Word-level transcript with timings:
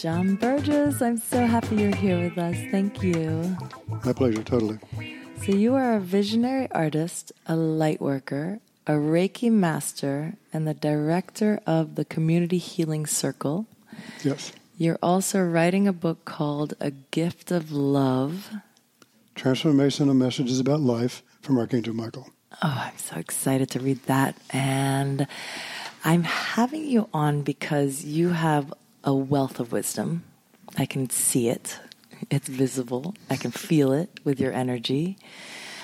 John 0.00 0.36
Burgess, 0.36 1.02
I'm 1.02 1.18
so 1.18 1.44
happy 1.44 1.76
you're 1.76 1.94
here 1.94 2.18
with 2.18 2.38
us. 2.38 2.56
Thank 2.70 3.02
you. 3.02 3.54
My 4.02 4.14
pleasure, 4.14 4.42
totally. 4.42 4.78
So, 5.44 5.52
you 5.52 5.74
are 5.74 5.96
a 5.96 6.00
visionary 6.00 6.70
artist, 6.70 7.32
a 7.44 7.54
light 7.54 8.00
worker, 8.00 8.60
a 8.86 8.92
Reiki 8.92 9.52
master, 9.52 10.36
and 10.54 10.66
the 10.66 10.72
director 10.72 11.60
of 11.66 11.96
the 11.96 12.06
Community 12.06 12.56
Healing 12.56 13.04
Circle. 13.04 13.66
Yes. 14.24 14.52
You're 14.78 14.98
also 15.02 15.42
writing 15.42 15.86
a 15.86 15.92
book 15.92 16.24
called 16.24 16.72
A 16.80 16.92
Gift 16.92 17.50
of 17.50 17.70
Love. 17.70 18.52
Transformational 19.36 20.16
Messages 20.16 20.60
About 20.60 20.80
Life 20.80 21.22
from 21.42 21.58
Archangel 21.58 21.92
Michael. 21.92 22.30
Oh, 22.62 22.84
I'm 22.86 22.96
so 22.96 23.16
excited 23.16 23.68
to 23.72 23.80
read 23.80 24.02
that. 24.04 24.34
And 24.48 25.26
I'm 26.06 26.22
having 26.22 26.86
you 26.86 27.10
on 27.12 27.42
because 27.42 28.02
you 28.02 28.30
have 28.30 28.72
a 29.04 29.14
wealth 29.14 29.60
of 29.60 29.72
wisdom. 29.72 30.24
I 30.76 30.86
can 30.86 31.10
see 31.10 31.48
it, 31.48 31.78
it's 32.30 32.48
visible. 32.48 33.14
I 33.28 33.36
can 33.36 33.50
feel 33.50 33.92
it 33.92 34.20
with 34.24 34.40
your 34.40 34.52
energy. 34.52 35.16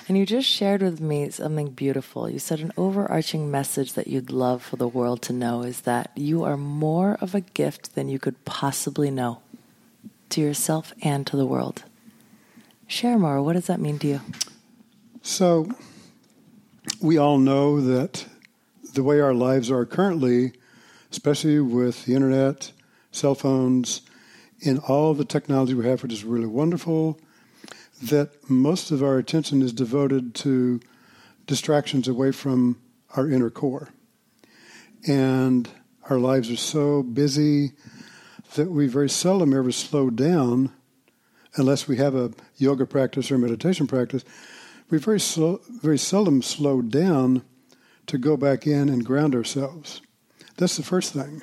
And 0.07 0.17
you 0.17 0.25
just 0.25 0.47
shared 0.47 0.81
with 0.81 1.01
me 1.01 1.29
something 1.29 1.71
beautiful. 1.71 2.29
You 2.29 2.39
said 2.39 2.61
an 2.61 2.71
overarching 2.77 3.51
message 3.51 3.93
that 3.93 4.07
you'd 4.07 4.31
love 4.31 4.63
for 4.63 4.77
the 4.77 4.87
world 4.87 5.21
to 5.23 5.33
know 5.33 5.63
is 5.63 5.81
that 5.81 6.11
you 6.15 6.43
are 6.43 6.55
more 6.55 7.17
of 7.19 7.35
a 7.35 7.41
gift 7.41 7.95
than 7.95 8.07
you 8.07 8.17
could 8.17 8.45
possibly 8.45 9.11
know 9.11 9.41
to 10.29 10.39
yourself 10.39 10.93
and 11.01 11.27
to 11.27 11.35
the 11.35 11.45
world. 11.45 11.83
Share 12.87 13.19
more. 13.19 13.41
What 13.41 13.53
does 13.53 13.67
that 13.67 13.81
mean 13.81 13.99
to 13.99 14.07
you? 14.07 14.21
So, 15.21 15.69
we 17.01 17.17
all 17.17 17.37
know 17.37 17.81
that 17.81 18.25
the 18.93 19.03
way 19.03 19.19
our 19.19 19.33
lives 19.33 19.69
are 19.69 19.85
currently, 19.85 20.53
especially 21.11 21.59
with 21.59 22.05
the 22.05 22.15
internet, 22.15 22.71
cell 23.11 23.35
phones, 23.35 24.01
and 24.65 24.79
all 24.79 25.13
the 25.13 25.25
technology 25.25 25.73
we 25.73 25.85
have, 25.85 26.03
which 26.03 26.13
is 26.13 26.23
really 26.23 26.47
wonderful, 26.47 27.19
that 28.01 28.49
most 28.49 28.91
of 28.91 29.03
our 29.03 29.17
attention 29.17 29.61
is 29.61 29.73
devoted 29.73 30.35
to 30.35 30.79
distractions 31.45 32.07
away 32.07 32.31
from 32.31 32.79
our 33.15 33.29
inner 33.29 33.49
core. 33.49 33.89
And 35.07 35.69
our 36.09 36.19
lives 36.19 36.49
are 36.51 36.57
so 36.57 37.03
busy 37.03 37.71
that 38.55 38.69
we 38.69 38.87
very 38.87 39.09
seldom 39.09 39.53
ever 39.53 39.71
slow 39.71 40.09
down 40.09 40.71
unless 41.55 41.87
we 41.87 41.97
have 41.97 42.15
a 42.15 42.31
yoga 42.57 42.85
practice 42.85 43.31
or 43.31 43.37
meditation 43.37 43.87
practice. 43.87 44.23
We 44.89 44.99
very, 44.99 45.19
very 45.81 45.97
seldom 45.97 46.41
slow 46.41 46.81
down 46.81 47.43
to 48.05 48.17
go 48.17 48.37
back 48.37 48.65
in 48.65 48.89
and 48.89 49.05
ground 49.05 49.35
ourselves. 49.35 50.01
That's 50.55 50.77
the 50.77 50.83
first 50.83 51.13
thing. 51.13 51.41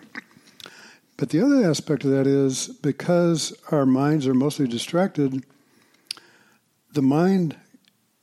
But 1.17 1.31
the 1.31 1.41
other 1.45 1.69
aspect 1.69 2.05
of 2.05 2.11
that 2.11 2.27
is 2.27 2.69
because 2.69 3.57
our 3.71 3.87
minds 3.87 4.27
are 4.27 4.35
mostly 4.35 4.67
distracted, 4.67 5.45
the 6.93 7.03
mind 7.03 7.57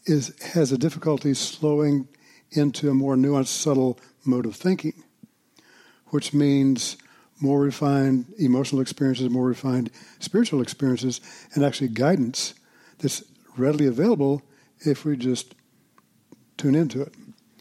is 0.05 0.33
has 0.53 0.71
a 0.71 0.77
difficulty 0.77 1.33
slowing 1.33 2.07
into 2.51 2.89
a 2.89 2.93
more 2.93 3.15
nuanced, 3.15 3.47
subtle 3.47 3.99
mode 4.25 4.45
of 4.45 4.55
thinking, 4.55 5.03
which 6.07 6.33
means 6.33 6.97
more 7.39 7.61
refined 7.61 8.25
emotional 8.37 8.81
experiences, 8.81 9.29
more 9.29 9.45
refined 9.45 9.89
spiritual 10.19 10.61
experiences, 10.61 11.21
and 11.53 11.63
actually 11.63 11.87
guidance 11.87 12.53
that's 12.99 13.23
readily 13.57 13.87
available 13.87 14.41
if 14.85 15.05
we 15.05 15.15
just 15.15 15.55
tune 16.57 16.75
into 16.75 17.01
it. 17.01 17.13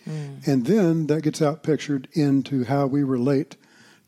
Mm. 0.08 0.46
And 0.46 0.66
then 0.66 1.06
that 1.06 1.22
gets 1.22 1.40
out 1.40 1.62
pictured 1.62 2.08
into 2.12 2.64
how 2.64 2.86
we 2.86 3.02
relate 3.02 3.56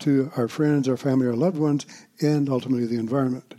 to 0.02 0.30
our 0.36 0.48
friends, 0.48 0.88
our 0.88 0.96
family, 0.96 1.26
our 1.26 1.34
loved 1.34 1.58
ones, 1.58 1.86
and 2.20 2.48
ultimately 2.48 2.86
the 2.86 2.98
environment. 2.98 3.54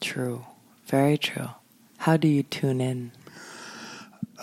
True. 0.00 0.44
Very 0.86 1.18
true. 1.18 1.50
How 1.98 2.16
do 2.16 2.28
you 2.28 2.42
tune 2.42 2.80
in? 2.80 3.12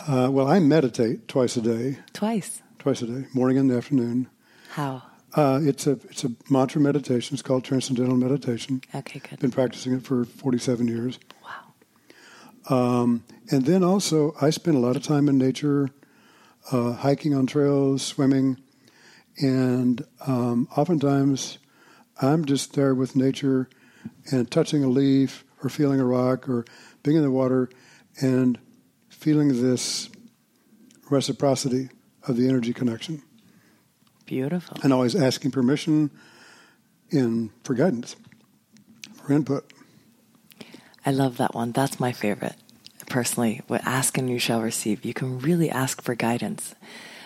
Uh, 0.08 0.30
well, 0.32 0.48
I 0.48 0.60
meditate 0.60 1.28
twice 1.28 1.56
a 1.56 1.62
day. 1.62 2.00
Twice? 2.14 2.62
Twice 2.80 3.02
a 3.02 3.08
day, 3.08 3.28
morning 3.34 3.58
and 3.58 3.72
afternoon. 3.72 4.28
How? 4.72 5.04
Uh, 5.34 5.60
it's 5.64 5.88
a 5.88 5.94
it's 6.10 6.24
a 6.24 6.32
mantra 6.50 6.82
meditation. 6.82 7.34
It's 7.34 7.42
called 7.42 7.64
transcendental 7.64 8.16
meditation. 8.16 8.82
Okay, 8.94 9.20
good. 9.20 9.40
Been 9.40 9.52
practicing 9.52 9.94
it 9.94 10.04
for 10.04 10.26
forty 10.26 10.58
seven 10.58 10.88
years. 10.88 11.20
Wow. 11.44 13.02
Um, 13.02 13.24
and 13.52 13.66
then 13.66 13.84
also, 13.84 14.36
I 14.42 14.50
spend 14.50 14.78
a 14.78 14.80
lot 14.80 14.96
of 14.96 15.04
time 15.04 15.28
in 15.30 15.38
nature, 15.38 15.90
uh, 16.72 16.94
hiking 16.94 17.34
on 17.34 17.48
trails, 17.48 18.02
swimming, 18.02 18.58
and 19.38 20.06
um, 20.26 20.68
oftentimes 20.76 21.58
I'm 22.22 22.46
just 22.46 22.74
there 22.74 22.96
with 22.96 23.16
nature 23.16 23.70
and 24.32 24.50
touching 24.50 24.84
a 24.84 24.88
leaf 24.88 25.44
or 25.64 25.70
feeling 25.70 26.00
a 26.00 26.06
rock 26.06 26.48
or 26.48 26.66
being 27.04 27.18
in 27.18 27.24
the 27.24 27.32
water 27.32 27.70
and 28.22 28.58
feeling 29.10 29.62
this 29.62 30.10
reciprocity 31.10 31.90
of 32.28 32.38
the 32.38 32.48
energy 32.48 32.74
connection. 32.74 33.22
Beautiful. 34.26 34.78
And 34.84 34.92
always 34.92 35.16
asking 35.16 35.52
permission 35.52 36.10
in 37.12 37.52
for 37.64 37.74
guidance, 37.74 38.16
for 39.14 39.34
input. 39.34 39.72
I 41.06 41.12
love 41.12 41.38
that 41.38 41.54
one. 41.54 41.72
That's 41.72 42.00
my 42.00 42.12
favorite. 42.12 42.56
Personally, 43.08 43.62
what 43.68 43.86
ask 43.86 44.18
and 44.18 44.30
you 44.30 44.40
shall 44.40 44.62
receive. 44.62 45.06
You 45.06 45.14
can 45.14 45.40
really 45.40 45.70
ask 45.70 46.02
for 46.02 46.16
guidance. 46.16 46.74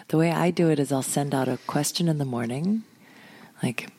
The 0.10 0.18
way 0.18 0.32
I 0.32 0.50
do 0.50 0.72
it 0.72 0.80
is 0.80 0.92
I'll 0.92 1.04
send 1.04 1.36
out 1.36 1.48
a 1.48 1.58
question 1.68 2.08
in 2.08 2.18
the 2.18 2.26
morning, 2.26 2.84
like, 3.62 3.90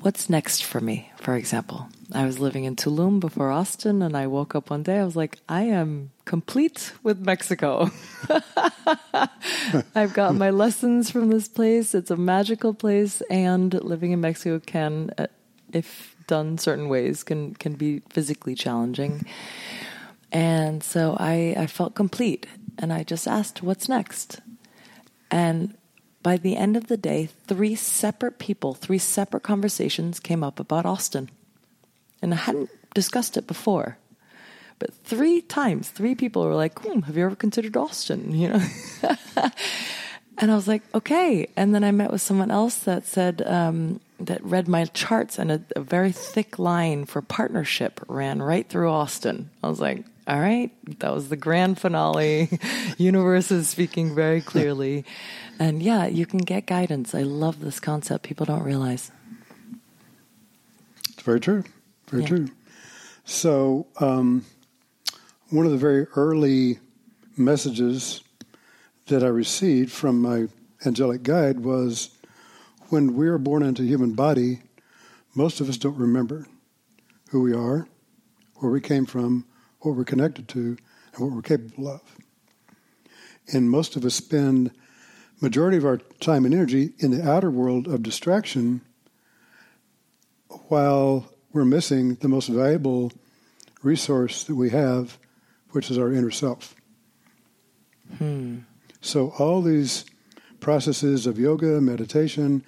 what's 0.00 0.28
next 0.28 0.64
for 0.64 0.80
me, 0.80 1.12
for 1.18 1.36
example? 1.36 1.86
I 2.12 2.26
was 2.26 2.40
living 2.40 2.64
in 2.64 2.74
Tulum 2.74 3.20
before 3.20 3.52
Austin, 3.52 4.02
and 4.02 4.16
I 4.16 4.26
woke 4.26 4.56
up 4.56 4.70
one 4.70 4.82
day. 4.82 4.98
I 4.98 5.04
was 5.04 5.14
like, 5.14 5.38
I 5.48 5.62
am 5.62 6.10
complete 6.24 6.92
with 7.04 7.20
Mexico. 7.20 7.92
I've 9.94 10.12
got 10.14 10.34
my 10.34 10.50
lessons 10.50 11.12
from 11.12 11.28
this 11.30 11.46
place. 11.46 11.94
It's 11.94 12.10
a 12.10 12.16
magical 12.16 12.74
place, 12.74 13.20
and 13.30 13.72
living 13.84 14.10
in 14.10 14.20
Mexico 14.20 14.58
can, 14.58 15.12
uh, 15.16 15.28
if 15.72 16.16
done 16.26 16.58
certain 16.58 16.88
ways, 16.88 17.22
can 17.22 17.54
can 17.54 17.74
be 17.74 18.00
physically 18.10 18.56
challenging. 18.56 19.24
And 20.32 20.82
so 20.82 21.16
I, 21.20 21.54
I 21.56 21.66
felt 21.68 21.94
complete, 21.94 22.48
and 22.78 22.92
I 22.92 23.04
just 23.04 23.28
asked, 23.28 23.62
"What's 23.62 23.88
next?" 23.88 24.40
And 25.32 25.74
by 26.22 26.36
the 26.36 26.56
end 26.56 26.76
of 26.76 26.86
the 26.86 26.96
day, 26.96 27.30
three 27.46 27.74
separate 27.74 28.38
people, 28.38 28.74
three 28.74 28.98
separate 28.98 29.42
conversations 29.42 30.20
came 30.20 30.44
up 30.44 30.60
about 30.60 30.86
Austin. 30.86 31.30
And 32.20 32.32
I 32.32 32.36
hadn't 32.36 32.70
discussed 32.94 33.36
it 33.36 33.48
before. 33.48 33.96
But 34.78 34.94
three 34.94 35.40
times, 35.40 35.88
three 35.88 36.14
people 36.14 36.44
were 36.44 36.54
like, 36.54 36.78
hmm, 36.80 37.00
have 37.00 37.16
you 37.16 37.24
ever 37.24 37.34
considered 37.34 37.76
Austin? 37.76 38.32
You 38.34 38.48
know? 38.50 38.62
and 40.38 40.50
I 40.50 40.54
was 40.54 40.68
like, 40.68 40.82
okay. 40.94 41.48
And 41.56 41.74
then 41.74 41.82
I 41.82 41.90
met 41.90 42.12
with 42.12 42.20
someone 42.20 42.50
else 42.50 42.78
that 42.80 43.06
said, 43.06 43.42
um, 43.42 44.00
that 44.20 44.44
read 44.44 44.68
my 44.68 44.84
charts 44.86 45.38
and 45.38 45.50
a, 45.50 45.62
a 45.74 45.80
very 45.80 46.12
thick 46.12 46.58
line 46.58 47.04
for 47.04 47.22
partnership 47.22 48.00
ran 48.06 48.40
right 48.40 48.68
through 48.68 48.90
Austin. 48.90 49.50
I 49.62 49.68
was 49.68 49.80
like, 49.80 50.04
all 50.26 50.38
right, 50.38 50.70
that 51.00 51.12
was 51.12 51.28
the 51.28 51.36
grand 51.36 51.78
finale. 51.80 52.48
Universe 52.96 53.50
is 53.50 53.68
speaking 53.68 54.14
very 54.14 54.40
clearly. 54.40 55.04
And 55.58 55.82
yeah, 55.82 56.06
you 56.06 56.26
can 56.26 56.38
get 56.38 56.66
guidance. 56.66 57.14
I 57.14 57.22
love 57.22 57.60
this 57.60 57.80
concept. 57.80 58.24
People 58.24 58.46
don't 58.46 58.62
realize. 58.62 59.10
It's 61.10 61.22
very 61.22 61.40
true. 61.40 61.64
Very 62.08 62.22
yeah. 62.22 62.28
true. 62.28 62.48
So, 63.24 63.86
um, 63.98 64.44
one 65.50 65.66
of 65.66 65.72
the 65.72 65.78
very 65.78 66.06
early 66.16 66.78
messages 67.36 68.22
that 69.06 69.22
I 69.22 69.28
received 69.28 69.92
from 69.92 70.20
my 70.20 70.48
angelic 70.86 71.22
guide 71.22 71.60
was 71.60 72.10
when 72.88 73.14
we 73.14 73.28
are 73.28 73.38
born 73.38 73.62
into 73.62 73.82
a 73.82 73.86
human 73.86 74.12
body, 74.12 74.60
most 75.34 75.60
of 75.60 75.68
us 75.68 75.76
don't 75.76 75.96
remember 75.96 76.46
who 77.30 77.42
we 77.42 77.54
are, 77.54 77.88
where 78.56 78.70
we 78.70 78.80
came 78.80 79.06
from, 79.06 79.46
what 79.82 79.96
we're 79.96 80.04
connected 80.04 80.48
to, 80.48 80.76
and 81.14 81.18
what 81.18 81.32
we're 81.32 81.42
capable 81.42 81.88
of. 81.88 82.00
And 83.52 83.70
most 83.70 83.96
of 83.96 84.04
us 84.04 84.14
spend 84.14 84.70
majority 85.40 85.76
of 85.76 85.84
our 85.84 85.98
time 86.20 86.44
and 86.44 86.54
energy 86.54 86.92
in 86.98 87.10
the 87.10 87.28
outer 87.28 87.50
world 87.50 87.88
of 87.88 88.02
distraction 88.02 88.80
while 90.68 91.28
we're 91.52 91.64
missing 91.64 92.14
the 92.16 92.28
most 92.28 92.48
valuable 92.48 93.12
resource 93.82 94.44
that 94.44 94.54
we 94.54 94.70
have, 94.70 95.18
which 95.70 95.90
is 95.90 95.98
our 95.98 96.12
inner 96.12 96.30
self. 96.30 96.76
Hmm. 98.18 98.58
So 99.00 99.34
all 99.38 99.62
these 99.62 100.04
processes 100.60 101.26
of 101.26 101.38
yoga, 101.38 101.80
meditation, 101.80 102.64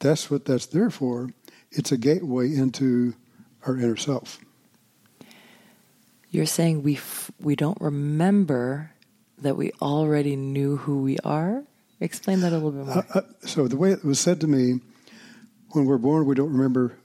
that's 0.00 0.30
what 0.30 0.44
that's 0.44 0.66
there 0.66 0.90
for. 0.90 1.30
It's 1.70 1.92
a 1.92 1.96
gateway 1.96 2.54
into 2.54 3.14
our 3.66 3.78
inner 3.78 3.96
self. 3.96 4.38
You're 6.32 6.46
saying 6.46 6.82
we 6.82 6.96
f- 6.96 7.30
we 7.38 7.54
don't 7.56 7.78
remember 7.80 8.90
that 9.38 9.56
we 9.56 9.70
already 9.82 10.34
knew 10.34 10.78
who 10.78 11.02
we 11.02 11.18
are. 11.18 11.62
Explain 12.00 12.40
that 12.40 12.52
a 12.52 12.56
little 12.56 12.72
bit 12.72 12.86
more. 12.86 12.98
Uh, 13.14 13.18
uh, 13.18 13.22
so 13.46 13.68
the 13.68 13.76
way 13.76 13.92
it 13.92 14.02
was 14.04 14.18
said 14.18 14.40
to 14.40 14.46
me, 14.46 14.80
when 15.72 15.84
we're 15.84 15.98
born, 15.98 16.24
we 16.26 16.34
don't 16.34 16.50
remember 16.52 16.96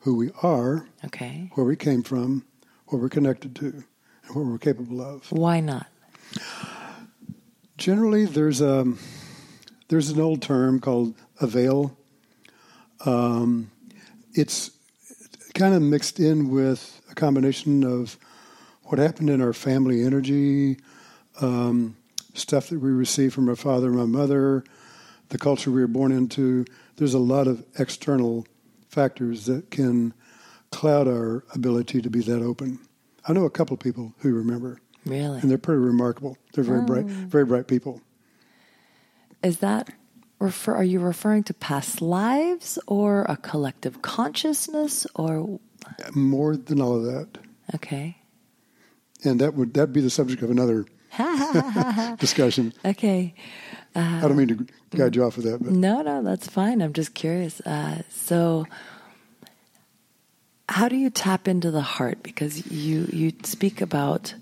who 0.00 0.16
we 0.16 0.30
are, 0.42 0.86
Okay. 1.04 1.50
where 1.54 1.66
we 1.66 1.76
came 1.76 2.02
from, 2.02 2.44
what 2.88 3.00
we're 3.00 3.08
connected 3.10 3.54
to, 3.56 3.66
and 3.66 4.34
what 4.34 4.44
we're 4.46 4.58
capable 4.58 5.00
of. 5.02 5.30
Why 5.30 5.60
not? 5.60 5.86
Generally, 7.76 8.26
there's 8.26 8.60
a 8.62 8.86
there's 9.88 10.08
an 10.08 10.20
old 10.20 10.40
term 10.40 10.80
called 10.80 11.14
a 11.40 11.46
veil. 11.46 11.96
Um, 13.04 13.70
it's 14.32 14.70
kind 15.54 15.74
of 15.74 15.82
mixed 15.82 16.18
in 16.18 16.48
with 16.50 17.02
a 17.10 17.14
combination 17.14 17.84
of 17.84 18.16
what 18.84 18.98
happened 18.98 19.30
in 19.30 19.40
our 19.40 19.52
family 19.52 20.02
energy, 20.02 20.78
um, 21.40 21.96
stuff 22.34 22.68
that 22.68 22.78
we 22.80 22.90
received 22.90 23.34
from 23.34 23.48
our 23.48 23.56
father 23.56 23.88
and 23.88 23.96
my 23.96 24.04
mother, 24.04 24.64
the 25.28 25.38
culture 25.38 25.70
we 25.70 25.80
were 25.80 25.86
born 25.86 26.12
into. 26.12 26.64
There's 26.96 27.14
a 27.14 27.18
lot 27.18 27.46
of 27.46 27.64
external 27.78 28.46
factors 28.88 29.46
that 29.46 29.70
can 29.70 30.12
cloud 30.70 31.08
our 31.08 31.44
ability 31.54 32.02
to 32.02 32.10
be 32.10 32.20
that 32.20 32.42
open. 32.42 32.78
I 33.26 33.32
know 33.32 33.44
a 33.44 33.50
couple 33.50 33.74
of 33.74 33.80
people 33.80 34.14
who 34.18 34.32
remember, 34.34 34.80
Really? 35.06 35.40
and 35.40 35.50
they're 35.50 35.58
pretty 35.58 35.80
remarkable. 35.80 36.36
They're 36.52 36.64
very 36.64 36.82
bright, 36.82 37.06
very 37.06 37.44
bright 37.44 37.66
people. 37.68 38.00
Is 39.42 39.58
that 39.58 39.90
refer? 40.38 40.74
Are 40.74 40.84
you 40.84 41.00
referring 41.00 41.42
to 41.44 41.54
past 41.54 42.00
lives 42.02 42.78
or 42.86 43.24
a 43.28 43.36
collective 43.36 44.02
consciousness 44.02 45.06
or? 45.14 45.58
More 46.14 46.56
than 46.56 46.80
all 46.80 46.96
of 46.96 47.04
that, 47.04 47.38
Okay. 47.74 48.16
And 49.24 49.40
that 49.40 49.54
would 49.54 49.74
that 49.74 49.92
be 49.92 50.00
the 50.00 50.10
subject 50.10 50.42
of 50.42 50.50
another 50.50 50.86
discussion. 52.18 52.72
Okay. 52.84 53.34
I 53.96 54.20
don't 54.22 54.36
mean 54.36 54.48
to 54.48 54.66
guide 54.96 55.14
you 55.14 55.24
off 55.24 55.38
of 55.38 55.44
that, 55.44 55.62
but 55.62 55.70
No, 55.72 56.02
no, 56.02 56.22
that's 56.22 56.48
fine. 56.48 56.82
I'm 56.82 56.92
just 56.92 57.14
curious. 57.14 57.60
Uh, 57.60 58.02
so, 58.10 58.66
how 60.68 60.88
do 60.88 60.96
you 60.96 61.10
tap 61.10 61.46
into 61.46 61.70
the 61.70 61.80
heart? 61.82 62.22
Because 62.22 62.70
you 62.72 63.06
you 63.12 63.32
speak 63.44 63.80
about 63.80 64.34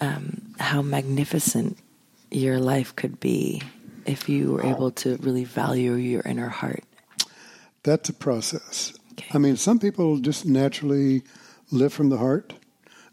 um, 0.00 0.54
how 0.58 0.82
magnificent 0.82 1.78
your 2.30 2.58
life 2.58 2.94
could 2.96 3.20
be 3.20 3.62
if 4.04 4.28
you 4.28 4.52
were 4.52 4.66
able 4.66 4.90
to 4.90 5.16
really 5.18 5.44
value 5.44 5.94
your 5.94 6.22
inner 6.22 6.48
heart. 6.48 6.82
that's 7.82 8.08
a 8.08 8.12
process. 8.12 8.92
Okay. 9.12 9.28
I 9.32 9.38
mean, 9.38 9.56
some 9.56 9.78
people 9.78 10.18
just 10.18 10.44
naturally 10.46 11.22
live 11.70 11.92
from 11.92 12.08
the 12.08 12.18
heart. 12.18 12.54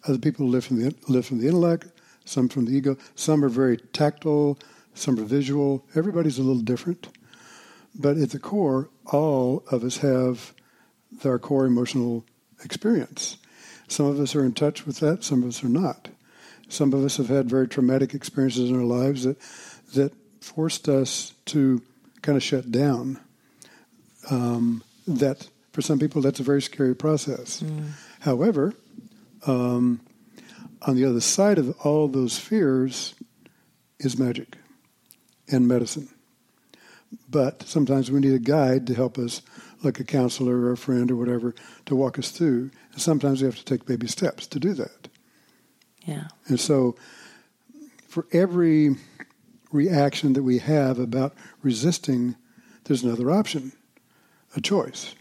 Other 0.07 0.19
people 0.19 0.47
live 0.47 0.65
from 0.65 0.81
the 0.81 0.95
live 1.07 1.25
from 1.25 1.39
the 1.39 1.47
intellect. 1.47 1.87
Some 2.25 2.49
from 2.49 2.65
the 2.65 2.73
ego. 2.73 2.97
Some 3.15 3.43
are 3.43 3.49
very 3.49 3.77
tactile. 3.77 4.57
Some 4.93 5.19
are 5.19 5.23
visual. 5.23 5.85
Everybody's 5.95 6.39
a 6.39 6.43
little 6.43 6.61
different. 6.61 7.09
But 7.93 8.17
at 8.17 8.31
the 8.31 8.39
core, 8.39 8.89
all 9.05 9.63
of 9.71 9.83
us 9.83 9.97
have 9.97 10.53
our 11.23 11.39
core 11.39 11.65
emotional 11.65 12.25
experience. 12.63 13.37
Some 13.87 14.07
of 14.07 14.19
us 14.19 14.35
are 14.35 14.43
in 14.43 14.53
touch 14.53 14.85
with 14.85 14.99
that. 14.99 15.23
Some 15.23 15.43
of 15.43 15.49
us 15.49 15.63
are 15.63 15.69
not. 15.69 16.09
Some 16.67 16.93
of 16.93 17.03
us 17.03 17.17
have 17.17 17.29
had 17.29 17.49
very 17.49 17.67
traumatic 17.67 18.13
experiences 18.13 18.69
in 18.69 18.75
our 18.75 18.85
lives 18.85 19.23
that 19.23 19.37
that 19.93 20.13
forced 20.41 20.89
us 20.89 21.33
to 21.45 21.81
kind 22.21 22.35
of 22.35 22.43
shut 22.43 22.71
down. 22.71 23.19
Um, 24.29 24.83
that 25.07 25.47
for 25.71 25.81
some 25.81 25.99
people 25.99 26.21
that's 26.21 26.39
a 26.39 26.43
very 26.43 26.61
scary 26.61 26.95
process. 26.95 27.63
However, 28.21 28.73
um, 29.45 30.01
on 30.81 30.95
the 30.95 31.05
other 31.05 31.21
side 31.21 31.57
of 31.57 31.77
all 31.81 32.07
those 32.07 32.37
fears 32.37 33.15
is 33.99 34.17
magic 34.17 34.57
and 35.49 35.67
medicine. 35.67 36.09
But 37.29 37.63
sometimes 37.63 38.11
we 38.11 38.19
need 38.19 38.33
a 38.33 38.39
guide 38.39 38.87
to 38.87 38.93
help 38.93 39.17
us, 39.17 39.41
like 39.83 39.99
a 39.99 40.03
counselor 40.03 40.57
or 40.57 40.71
a 40.71 40.77
friend 40.77 41.09
or 41.11 41.15
whatever, 41.15 41.55
to 41.85 41.95
walk 41.95 42.19
us 42.19 42.31
through. 42.31 42.71
And 42.91 43.01
sometimes 43.01 43.41
we 43.41 43.45
have 43.45 43.55
to 43.55 43.65
take 43.65 43.85
baby 43.85 44.07
steps 44.07 44.47
to 44.47 44.59
do 44.59 44.73
that. 44.73 45.07
Yeah. 46.05 46.27
And 46.47 46.59
so, 46.59 46.95
for 48.07 48.27
every 48.31 48.95
reaction 49.71 50.33
that 50.33 50.43
we 50.43 50.59
have 50.59 50.99
about 50.99 51.33
resisting, 51.61 52.35
there's 52.85 53.03
another 53.03 53.31
option, 53.31 53.71
a 54.55 54.61
choice. 54.61 55.15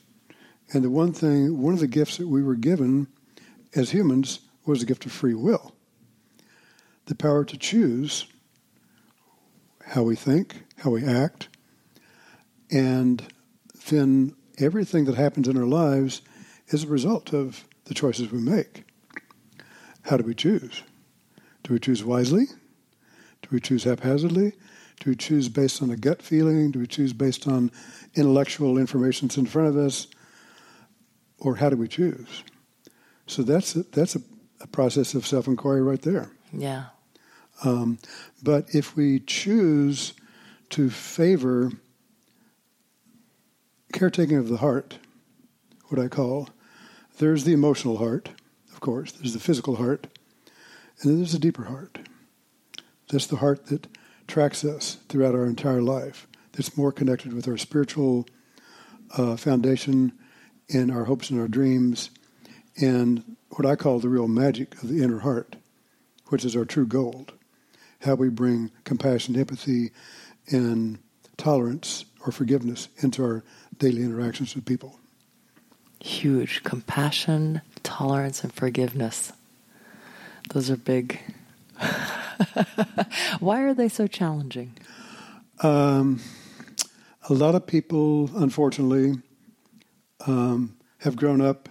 And 0.73 0.85
the 0.85 0.91
one 0.91 1.13
thing, 1.13 1.61
one 1.61 1.75
of 1.75 1.81
the 1.81 1.87
gifts 1.87 2.19
that 2.19 2.29
we 2.29 2.43
were 2.43 2.55
given 2.55 3.09
as 3.75 3.91
humans 3.91 4.41
was 4.65 4.81
the 4.81 4.87
gift 4.87 5.07
of 5.07 5.13
free 5.13 5.35
will 5.35 5.75
the 7.07 7.15
power 7.15 7.45
to 7.45 7.57
choose 7.59 8.27
how 9.87 10.03
we 10.03 10.17
think, 10.17 10.63
how 10.79 10.91
we 10.91 11.05
act, 11.05 11.49
and 12.71 13.23
then 13.91 14.35
everything 14.59 15.05
that 15.05 15.15
happens 15.15 15.47
in 15.47 15.57
our 15.57 15.67
lives 15.67 16.23
is 16.69 16.85
a 16.85 16.89
result 16.89 17.35
of 17.35 17.67
the 17.85 17.95
choices 17.95 18.33
we 18.33 18.41
make. 18.41 18.85
How 20.03 20.17
do 20.17 20.25
we 20.25 20.35
choose? 20.35 20.83
Do 21.63 21.75
we 21.75 21.79
choose 21.79 22.03
wisely? 22.03 22.47
Do 23.43 23.49
we 23.51 23.61
choose 23.61 23.85
haphazardly? 23.85 24.53
Do 25.01 25.11
we 25.11 25.17
choose 25.17 25.49
based 25.49 25.83
on 25.83 25.91
a 25.91 25.97
gut 25.97 26.23
feeling? 26.23 26.71
Do 26.71 26.79
we 26.79 26.87
choose 26.87 27.13
based 27.13 27.47
on 27.47 27.71
intellectual 28.15 28.79
information 28.79 29.29
that's 29.29 29.37
in 29.37 29.47
front 29.47 29.69
of 29.69 29.77
us? 29.77 30.07
Or 31.39 31.57
how 31.57 31.69
do 31.69 31.77
we 31.77 31.89
choose? 31.89 32.43
So 33.27 33.43
that's 33.43 33.75
a, 33.77 33.83
that's 33.85 34.17
a, 34.17 34.21
a 34.61 34.67
process 34.67 35.15
of 35.15 35.27
self 35.27 35.47
inquiry 35.47 35.83
right 35.83 36.03
there. 36.03 36.31
Yeah. 36.53 36.87
Um, 37.63 37.99
but 38.43 38.75
if 38.75 38.97
we 38.97 39.21
choose 39.21 40.15
to 40.71 40.91
favor 40.91 41.73
caretaking 43.93 44.37
of 44.37 44.49
the 44.49 44.57
heart, 44.57 44.99
what 45.87 46.01
I 46.01 46.09
call, 46.09 46.49
there's 47.19 47.45
the 47.45 47.53
emotional 47.53 47.99
heart, 47.99 48.31
of 48.73 48.81
course, 48.81 49.13
there's 49.13 49.33
the 49.33 49.41
physical 49.41 49.77
heart, 49.77 50.09
and 51.01 51.11
then 51.11 51.19
there's 51.19 51.35
a 51.35 51.39
deeper 51.39 51.65
heart. 51.65 51.99
That's 53.09 53.29
the 53.29 53.37
heart 53.37 53.67
that 53.67 53.87
tracks 54.27 54.65
us 54.65 54.99
throughout 55.09 55.35
our 55.35 55.47
entire 55.47 55.83
life, 55.83 56.27
that's 56.53 56.77
more 56.77 56.93
connected 56.93 57.33
with 57.33 57.47
our 57.47 57.57
spiritual 57.57 58.27
uh, 59.17 59.37
foundation 59.37 60.13
and 60.73 60.91
our 60.91 61.05
hopes 61.05 61.31
and 61.31 61.41
our 61.41 61.49
dreams, 61.49 62.11
and 62.81 63.37
what 63.51 63.67
I 63.67 63.77
call 63.77 63.99
the 63.99 64.09
real 64.09 64.29
magic 64.29 64.75
of 64.83 64.89
the 64.89 65.03
inner 65.03 65.21
heart, 65.21 65.57
which 66.29 66.45
is 66.45 66.57
our 66.57 66.65
true 66.65 66.87
gold. 66.87 67.33
How 68.01 68.15
we 68.15 68.29
bring 68.29 68.71
compassion, 68.85 69.39
empathy, 69.39 69.91
and 70.51 70.99
tolerance 71.37 72.05
or 72.25 72.33
forgiveness 72.33 72.89
into 72.99 73.23
our 73.25 73.45
daily 73.79 74.03
interactions 74.03 74.55
with 74.55 74.65
people. 74.65 74.99
Huge 76.01 76.63
compassion, 76.65 77.63
tolerance, 77.83 78.45
and 78.45 78.53
forgiveness. 78.53 79.33
Those 80.53 80.71
are 80.71 80.77
big. 80.77 81.19
Why 83.41 83.63
are 83.63 83.75
they 83.75 83.89
so 83.89 84.07
challenging? 84.07 84.77
Um, 85.63 86.21
a 87.29 87.33
lot 87.33 87.55
of 87.55 87.67
people, 87.67 88.31
unfortunately, 88.37 89.15
um, 90.27 90.77
have 90.99 91.17
grown 91.17 91.41
up 91.41 91.69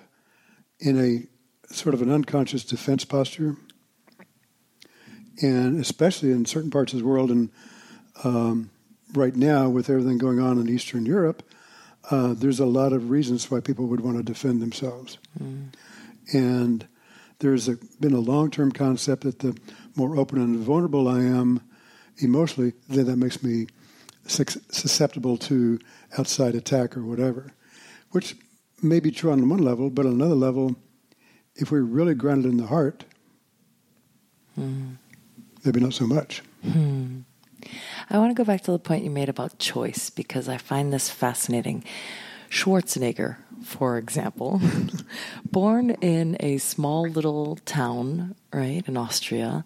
in 0.83 0.99
a 0.99 1.73
sort 1.73 1.95
of 1.95 2.01
an 2.01 2.11
unconscious 2.11 2.63
defense 2.63 3.05
posture. 3.05 3.55
And 5.41 5.79
especially 5.79 6.31
in 6.31 6.45
certain 6.45 6.69
parts 6.69 6.93
of 6.93 6.99
the 6.99 7.05
world, 7.05 7.31
and 7.31 7.49
um, 8.23 8.69
right 9.13 9.35
now 9.35 9.69
with 9.69 9.89
everything 9.89 10.17
going 10.17 10.39
on 10.39 10.59
in 10.59 10.69
Eastern 10.69 11.05
Europe, 11.05 11.41
uh, 12.11 12.33
there's 12.33 12.59
a 12.59 12.65
lot 12.65 12.93
of 12.93 13.09
reasons 13.09 13.49
why 13.49 13.61
people 13.61 13.87
would 13.87 14.01
want 14.01 14.17
to 14.17 14.23
defend 14.23 14.61
themselves. 14.61 15.17
And 16.33 16.87
there's 17.39 17.67
a, 17.67 17.77
been 17.99 18.13
a 18.13 18.19
long 18.19 18.51
term 18.51 18.71
concept 18.71 19.23
that 19.23 19.39
the 19.39 19.57
more 19.95 20.17
open 20.17 20.39
and 20.39 20.57
vulnerable 20.57 21.07
I 21.07 21.21
am 21.21 21.61
emotionally, 22.17 22.73
then 22.89 23.05
that 23.05 23.17
makes 23.17 23.41
me 23.41 23.67
susceptible 24.27 25.37
to 25.37 25.79
outside 26.17 26.55
attack 26.55 26.95
or 26.95 27.03
whatever, 27.03 27.53
which 28.11 28.35
may 28.83 28.99
be 28.99 29.11
true 29.11 29.31
on 29.31 29.47
one 29.49 29.59
level, 29.59 29.89
but 29.89 30.05
on 30.05 30.13
another 30.13 30.35
level, 30.35 30.75
if 31.55 31.71
we're 31.71 31.81
really 31.81 32.15
grounded 32.15 32.51
in 32.51 32.57
the 32.57 32.67
heart, 32.67 33.05
hmm. 34.55 34.93
maybe 35.63 35.79
not 35.79 35.93
so 35.93 36.05
much. 36.05 36.41
Hmm. 36.63 37.21
I 38.09 38.17
want 38.17 38.31
to 38.31 38.35
go 38.35 38.45
back 38.45 38.61
to 38.63 38.71
the 38.71 38.79
point 38.79 39.03
you 39.03 39.09
made 39.09 39.29
about 39.29 39.59
choice 39.59 40.09
because 40.09 40.49
I 40.49 40.57
find 40.57 40.91
this 40.91 41.09
fascinating. 41.09 41.83
Schwarzenegger, 42.49 43.37
for 43.63 43.97
example, 43.97 44.61
born 45.51 45.91
in 46.01 46.37
a 46.39 46.59
small 46.59 47.07
little 47.07 47.57
town, 47.65 48.35
right, 48.53 48.83
in 48.87 48.95
Austria, 48.95 49.65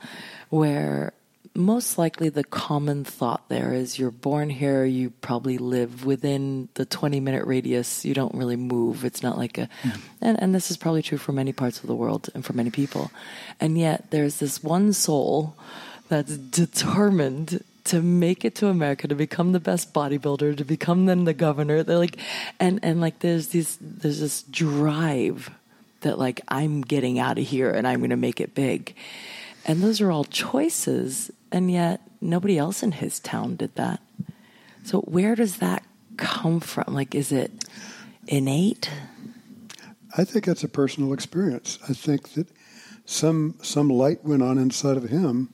where 0.50 1.12
most 1.58 1.98
likely 1.98 2.30
the 2.30 2.44
common 2.44 3.04
thought 3.04 3.50
there 3.50 3.74
is 3.74 3.98
you're 3.98 4.12
born 4.12 4.50
here, 4.50 4.86
you 4.86 5.10
probably 5.10 5.58
live 5.58 6.06
within 6.06 6.70
the 6.76 6.86
20 6.86 7.20
minute 7.20 7.46
radius, 7.46 8.06
you 8.06 8.14
don't 8.14 8.36
really 8.36 8.56
move. 8.56 9.04
It's 9.04 9.24
not 9.24 9.38
like 9.38 9.58
a, 9.58 9.68
hmm. 9.82 9.90
and, 10.22 10.42
and 10.42 10.56
this 10.56 10.70
is 10.70 10.78
probably 10.78 11.02
true 11.02 11.18
for 11.18 11.32
many 11.32 11.52
parts 11.52 11.82
of 11.82 11.88
the 11.88 11.96
world 11.96 12.30
and 12.36 12.46
for 12.46 12.54
many 12.54 12.70
people. 12.70 13.12
And 13.60 13.78
yet 13.78 14.12
there's 14.12 14.38
this 14.38 14.64
one 14.64 14.94
soul 14.94 15.56
that's 16.10 16.38
determined 16.38 17.64
to 17.86 18.02
make 18.02 18.46
it 18.46 18.54
to 18.56 18.68
America, 18.68 19.08
to 19.08 19.16
become 19.16 19.54
the 19.54 19.60
best 19.60 19.94
bodybuilder, 19.94 20.58
to 20.58 20.66
become 20.66 21.06
then 21.06 21.24
the 21.24 21.34
governor. 21.34 21.84
They're 21.84 21.98
like, 21.98 22.18
and 22.60 22.80
and 22.84 23.02
like 23.02 23.20
there's 23.20 23.48
these 23.48 23.78
there's 23.82 24.20
this 24.20 24.44
drive 24.44 25.50
that 26.02 26.20
like 26.20 26.42
I'm 26.48 26.82
getting 26.82 27.18
out 27.18 27.38
of 27.38 27.46
here 27.46 27.72
and 27.72 27.88
I'm 27.88 28.00
going 28.00 28.12
to 28.12 28.18
make 28.18 28.40
it 28.40 28.54
big, 28.54 28.94
and 29.66 29.82
those 29.82 30.02
are 30.02 30.12
all 30.12 30.26
choices, 30.26 31.32
and 31.52 31.72
yet 31.72 32.02
nobody 32.22 32.58
else 32.58 32.84
in 32.84 32.94
his 32.94 33.20
town 33.20 33.56
did 33.56 33.76
that. 33.76 34.02
So 34.84 35.02
where 35.02 35.36
does 35.36 35.58
that 35.58 35.84
come 36.18 36.60
from? 36.60 36.94
Like, 36.94 37.14
is 37.14 37.32
it 37.32 37.66
innate? 38.28 38.90
I 40.18 40.24
think 40.24 40.46
that's 40.46 40.64
a 40.64 40.70
personal 40.70 41.14
experience. 41.14 41.78
I 41.88 41.94
think 41.94 42.34
that 42.34 42.48
some 43.06 43.56
some 43.62 43.90
light 43.90 44.24
went 44.24 44.44
on 44.44 44.58
inside 44.58 44.98
of 44.98 45.10
him, 45.10 45.54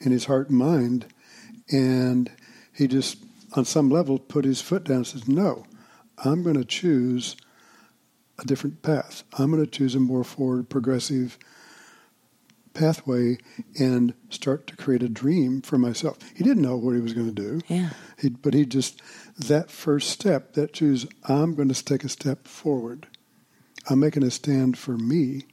in 0.00 0.12
his 0.12 0.26
heart 0.26 0.50
and 0.50 0.58
mind, 0.58 1.06
and 1.70 2.30
he 2.72 2.86
just, 2.86 3.18
on 3.54 3.64
some 3.64 3.90
level, 3.90 4.18
put 4.18 4.44
his 4.44 4.60
foot 4.60 4.84
down 4.84 4.98
and 4.98 5.06
says, 5.06 5.28
"No, 5.28 5.64
I'm 6.24 6.42
going 6.42 6.56
to 6.56 6.64
choose 6.64 7.36
a 8.38 8.44
different 8.44 8.82
path. 8.82 9.24
I'm 9.38 9.50
going 9.50 9.64
to 9.64 9.70
choose 9.70 9.94
a 9.94 10.00
more 10.00 10.24
forward, 10.24 10.68
progressive." 10.68 11.38
Pathway 12.74 13.38
and 13.78 14.14
start 14.30 14.66
to 14.68 14.76
create 14.76 15.02
a 15.02 15.08
dream 15.08 15.62
for 15.62 15.78
myself. 15.78 16.18
He 16.34 16.44
didn't 16.44 16.62
know 16.62 16.76
what 16.76 16.94
he 16.94 17.00
was 17.00 17.12
going 17.12 17.32
to 17.34 17.42
do. 17.42 17.60
Yeah. 17.68 17.90
He, 18.18 18.30
but 18.30 18.54
he 18.54 18.64
just 18.66 19.00
that 19.38 19.70
first 19.70 20.10
step, 20.10 20.54
that 20.54 20.72
choose, 20.72 21.06
I'm 21.28 21.54
going 21.54 21.68
to 21.68 21.84
take 21.84 22.04
a 22.04 22.08
step 22.08 22.46
forward. 22.46 23.06
I'm 23.88 24.00
making 24.00 24.22
a 24.22 24.30
stand 24.30 24.78
for 24.78 24.96
me. 24.96 25.46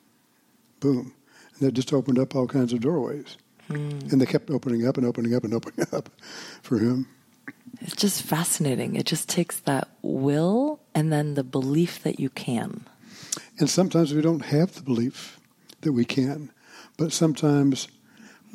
Boom. 0.80 1.14
And 1.58 1.68
that 1.68 1.74
just 1.74 1.94
opened 1.94 2.20
up 2.20 2.36
all 2.36 2.48
kinds 2.48 2.74
of 2.74 2.82
doorways. 2.82 3.38
Mm. 3.70 4.12
And 4.12 4.22
they 4.22 4.26
kept 4.26 4.50
opening 4.50 4.88
up 4.88 4.98
and 4.98 5.06
opening 5.06 5.36
up 5.36 5.44
and 5.44 5.54
opening 5.54 5.88
up 5.92 6.10
for 6.62 6.80
him. 6.80 7.08
It's 7.82 7.96
just 7.96 8.24
fascinating. 8.24 8.96
It 8.96 9.06
just 9.06 9.30
takes 9.30 9.60
that 9.62 9.90
will 10.02 10.80
and 10.94 11.12
then 11.14 11.36
the 11.36 11.44
belief 11.44 12.02
that 12.04 12.20
you 12.20 12.30
can. 12.30 12.86
And 13.58 13.70
sometimes 13.70 14.14
we 14.14 14.22
don't 14.22 14.46
have 14.46 14.76
the 14.76 14.82
belief 14.82 15.40
that 15.82 15.94
we 15.94 16.06
can, 16.06 16.52
but 17.00 17.14
sometimes 17.14 17.88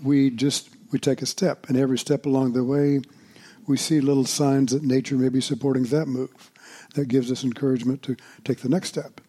we 0.02 0.28
just 0.28 0.68
we 0.92 0.98
take 0.98 1.22
a 1.22 1.26
step, 1.26 1.66
and 1.68 1.76
every 1.76 1.98
step 1.98 2.26
along 2.26 2.52
the 2.52 2.62
way, 2.62 3.00
we 3.66 3.76
see 3.76 4.00
little 4.00 4.26
signs 4.26 4.70
that 4.72 4.84
nature 4.84 5.16
may 5.16 5.30
be 5.30 5.40
supporting 5.40 5.84
that 5.84 6.06
move. 6.06 6.52
That 6.94 7.08
gives 7.08 7.32
us 7.32 7.42
encouragement 7.42 8.02
to 8.02 8.16
take 8.44 8.58
the 8.58 8.68
next 8.68 8.88
step. 8.88 9.20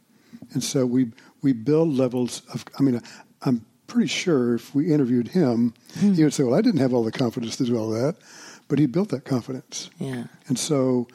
And 0.51 0.61
so 0.63 0.85
we 0.85 1.11
we 1.41 1.53
build 1.53 1.93
levels 1.93 2.41
of. 2.53 2.65
I 2.77 2.83
mean, 2.83 3.01
I'm 3.41 3.65
pretty 3.87 4.09
sure 4.09 4.55
if 4.55 4.75
we 4.75 4.91
interviewed 4.93 5.29
him, 5.29 5.73
hmm. 5.97 6.13
he 6.13 6.23
would 6.23 6.33
say, 6.33 6.43
"Well, 6.43 6.55
I 6.55 6.61
didn't 6.61 6.81
have 6.81 6.93
all 6.93 7.03
the 7.03 7.11
confidence 7.11 7.55
to 7.57 7.65
do 7.65 7.77
all 7.77 7.89
that," 7.91 8.17
but 8.67 8.79
he 8.79 8.85
built 8.85 9.09
that 9.09 9.23
confidence. 9.23 9.89
Yeah. 9.97 10.25
And 10.47 10.59
so, 10.59 11.07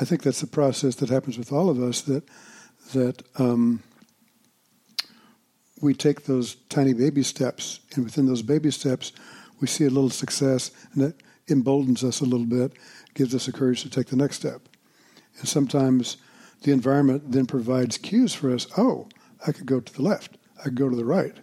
I 0.00 0.04
think 0.04 0.24
that's 0.24 0.40
the 0.40 0.48
process 0.48 0.96
that 0.96 1.08
happens 1.08 1.38
with 1.38 1.52
all 1.52 1.70
of 1.70 1.80
us. 1.80 2.02
That 2.02 2.24
that 2.92 3.22
um, 3.36 3.82
we 5.84 5.94
take 5.94 6.24
those 6.24 6.56
tiny 6.68 6.94
baby 6.94 7.22
steps, 7.22 7.80
and 7.94 8.04
within 8.04 8.26
those 8.26 8.42
baby 8.42 8.70
steps, 8.70 9.12
we 9.60 9.66
see 9.66 9.84
a 9.84 9.90
little 9.90 10.10
success, 10.10 10.70
and 10.92 11.02
that 11.02 11.14
emboldens 11.48 12.02
us 12.02 12.20
a 12.20 12.24
little 12.24 12.46
bit, 12.46 12.72
gives 13.14 13.34
us 13.34 13.46
the 13.46 13.52
courage 13.52 13.82
to 13.82 13.90
take 13.90 14.06
the 14.06 14.16
next 14.16 14.36
step. 14.36 14.62
And 15.38 15.48
sometimes 15.48 16.16
the 16.62 16.72
environment 16.72 17.32
then 17.32 17.46
provides 17.46 17.98
cues 17.98 18.32
for 18.32 18.52
us. 18.52 18.66
Oh, 18.78 19.08
I 19.46 19.52
could 19.52 19.66
go 19.66 19.78
to 19.78 19.92
the 19.92 20.02
left. 20.02 20.38
I 20.60 20.64
could 20.64 20.74
go 20.74 20.88
to 20.88 20.96
the 20.96 21.04
right. 21.04 21.36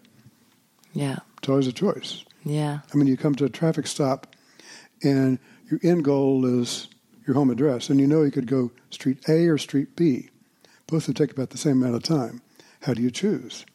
Yeah. 0.94 1.20
It's 1.38 1.50
always 1.50 1.68
a 1.68 1.74
choice. 1.74 2.26
Yeah. 2.44 2.80
I 2.92 2.98
mean, 2.98 3.08
you 3.08 3.18
come 3.18 3.36
to 3.36 3.46
a 3.46 3.50
traffic 3.50 3.86
stop 3.86 4.36
and 5.04 5.38
your 5.70 5.80
end 5.84 6.04
goal 6.04 6.46
is 6.46 6.88
your 7.28 7.36
home 7.36 7.52
address, 7.52 7.90
and 7.90 8.00
you 8.00 8.08
know 8.08 8.24
you 8.24 8.32
could 8.32 8.48
go 8.48 8.72
street 8.90 9.20
A 9.30 9.48
or 9.48 9.58
street 9.58 9.96
B. 9.96 10.30
Both 10.88 11.08
would 11.08 11.16
take 11.16 11.32
about 11.32 11.52
the 11.52 11.58
same 11.58 11.82
amount 11.84 11.96
of 11.96 12.04
time. 12.04 12.42
How 12.82 12.94
do 12.94 13.02
you 13.02 13.12
choose? 13.12 13.66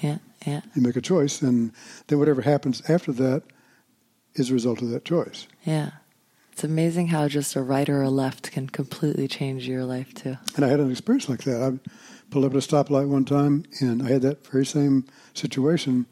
Yeah, 0.00 0.18
yeah. 0.46 0.60
You 0.74 0.82
make 0.82 0.96
a 0.96 1.00
choice, 1.00 1.42
and 1.42 1.72
then 2.06 2.18
whatever 2.18 2.42
happens 2.42 2.82
after 2.88 3.12
that 3.12 3.42
is 4.34 4.50
a 4.50 4.54
result 4.54 4.82
of 4.82 4.90
that 4.90 5.04
choice. 5.04 5.46
Yeah. 5.64 5.90
It's 6.52 6.64
amazing 6.64 7.08
how 7.08 7.28
just 7.28 7.54
a 7.54 7.62
right 7.62 7.88
or 7.88 8.02
a 8.02 8.10
left 8.10 8.50
can 8.50 8.68
completely 8.68 9.28
change 9.28 9.68
your 9.68 9.84
life 9.84 10.12
too. 10.12 10.38
And 10.56 10.64
I 10.64 10.68
had 10.68 10.80
an 10.80 10.90
experience 10.90 11.28
like 11.28 11.44
that. 11.44 11.62
I 11.62 11.90
pulled 12.30 12.44
up 12.44 12.52
at 12.52 12.56
a 12.56 12.66
stoplight 12.66 13.08
one 13.08 13.24
time, 13.24 13.64
and 13.80 14.02
I 14.02 14.08
had 14.08 14.22
that 14.22 14.44
very 14.44 14.66
same 14.66 15.04
situation, 15.34 16.06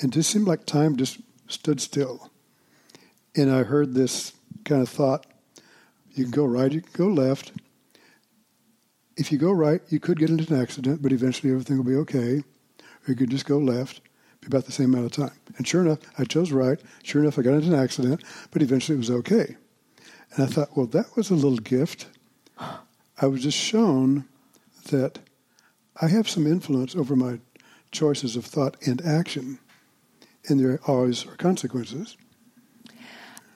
and 0.00 0.10
it 0.10 0.16
just 0.16 0.30
seemed 0.30 0.46
like 0.46 0.64
time 0.64 0.96
just 0.96 1.18
stood 1.48 1.82
still. 1.82 2.30
And 3.36 3.50
I 3.50 3.62
heard 3.62 3.92
this 3.92 4.32
kind 4.64 4.80
of 4.80 4.88
thought: 4.88 5.26
you 6.14 6.24
can 6.24 6.30
go 6.30 6.46
right, 6.46 6.72
you 6.72 6.80
can 6.80 6.92
go 6.94 7.12
left. 7.12 7.52
If 9.16 9.30
you 9.30 9.36
go 9.36 9.52
right, 9.52 9.82
you 9.90 10.00
could 10.00 10.18
get 10.18 10.30
into 10.30 10.52
an 10.52 10.60
accident, 10.60 11.02
but 11.02 11.12
eventually 11.12 11.52
everything 11.52 11.76
will 11.76 11.84
be 11.84 11.96
okay. 11.96 12.42
You 13.06 13.14
could 13.14 13.30
just 13.30 13.46
go 13.46 13.58
left, 13.58 14.00
be 14.40 14.46
about 14.46 14.66
the 14.66 14.72
same 14.72 14.94
amount 14.94 15.06
of 15.06 15.12
time. 15.12 15.38
And 15.56 15.66
sure 15.66 15.82
enough, 15.82 15.98
I 16.18 16.24
chose 16.24 16.52
right. 16.52 16.80
Sure 17.02 17.22
enough, 17.22 17.38
I 17.38 17.42
got 17.42 17.54
into 17.54 17.68
an 17.68 17.82
accident, 17.82 18.22
but 18.50 18.62
eventually 18.62 18.96
it 18.96 18.98
was 18.98 19.10
okay. 19.10 19.56
And 20.34 20.44
I 20.44 20.46
thought, 20.46 20.76
well, 20.76 20.86
that 20.86 21.16
was 21.16 21.30
a 21.30 21.34
little 21.34 21.58
gift. 21.58 22.06
I 22.58 23.26
was 23.26 23.42
just 23.42 23.58
shown 23.58 24.24
that 24.90 25.18
I 26.00 26.08
have 26.08 26.28
some 26.28 26.46
influence 26.46 26.96
over 26.96 27.14
my 27.14 27.38
choices 27.92 28.36
of 28.36 28.44
thought 28.44 28.76
and 28.86 29.04
action, 29.06 29.58
and 30.48 30.58
there 30.58 30.80
always 30.86 31.26
are 31.26 31.36
consequences. 31.36 32.16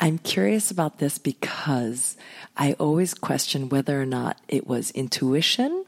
I'm 0.00 0.19
curious 0.19 0.71
about 0.71 0.99
this 0.99 1.19
because 1.19 2.17
I 2.57 2.75
always 2.75 3.14
question 3.14 3.69
whether 3.69 4.00
or 4.00 4.07
not 4.07 4.40
it 4.47 4.67
was 4.67 4.93
intuition 4.93 5.85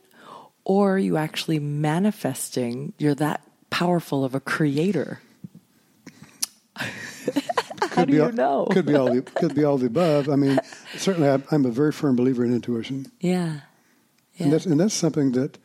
or 0.65 0.99
you 0.99 1.17
actually 1.17 1.61
manifesting, 1.61 2.93
you're 2.99 3.15
that 3.15 3.41
powerful 3.81 4.27
of 4.27 4.35
a 4.35 4.41
creator. 4.41 5.23
How 7.93 8.05
do 8.05 8.13
you 8.13 8.25
all, 8.25 8.33
know? 8.33 8.67
could 8.71 8.85
be 8.85 8.95
all 8.95 9.11
the 9.11 9.23
could 9.23 9.55
be 9.55 9.65
all 9.65 9.79
the 9.79 9.87
above. 9.87 10.29
I 10.29 10.37
mean, 10.37 10.59
certainly, 10.97 11.31
I'm, 11.31 11.45
I'm 11.51 11.65
a 11.65 11.71
very 11.71 11.91
firm 11.91 12.15
believer 12.15 12.45
in 12.45 12.53
intuition. 12.53 13.11
Yeah. 13.21 13.61
yeah. 14.35 14.45
And 14.45 14.53
that's 14.53 14.67
and 14.67 14.79
that's 14.79 14.93
something 14.93 15.33
that 15.33 15.57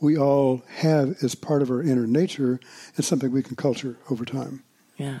we 0.00 0.18
all 0.18 0.64
have 0.78 1.22
as 1.22 1.36
part 1.36 1.62
of 1.62 1.70
our 1.70 1.82
inner 1.82 2.06
nature, 2.06 2.58
and 2.96 3.04
something 3.04 3.30
we 3.30 3.44
can 3.44 3.54
culture 3.54 3.96
over 4.10 4.24
time. 4.24 4.64
Yeah. 4.96 5.20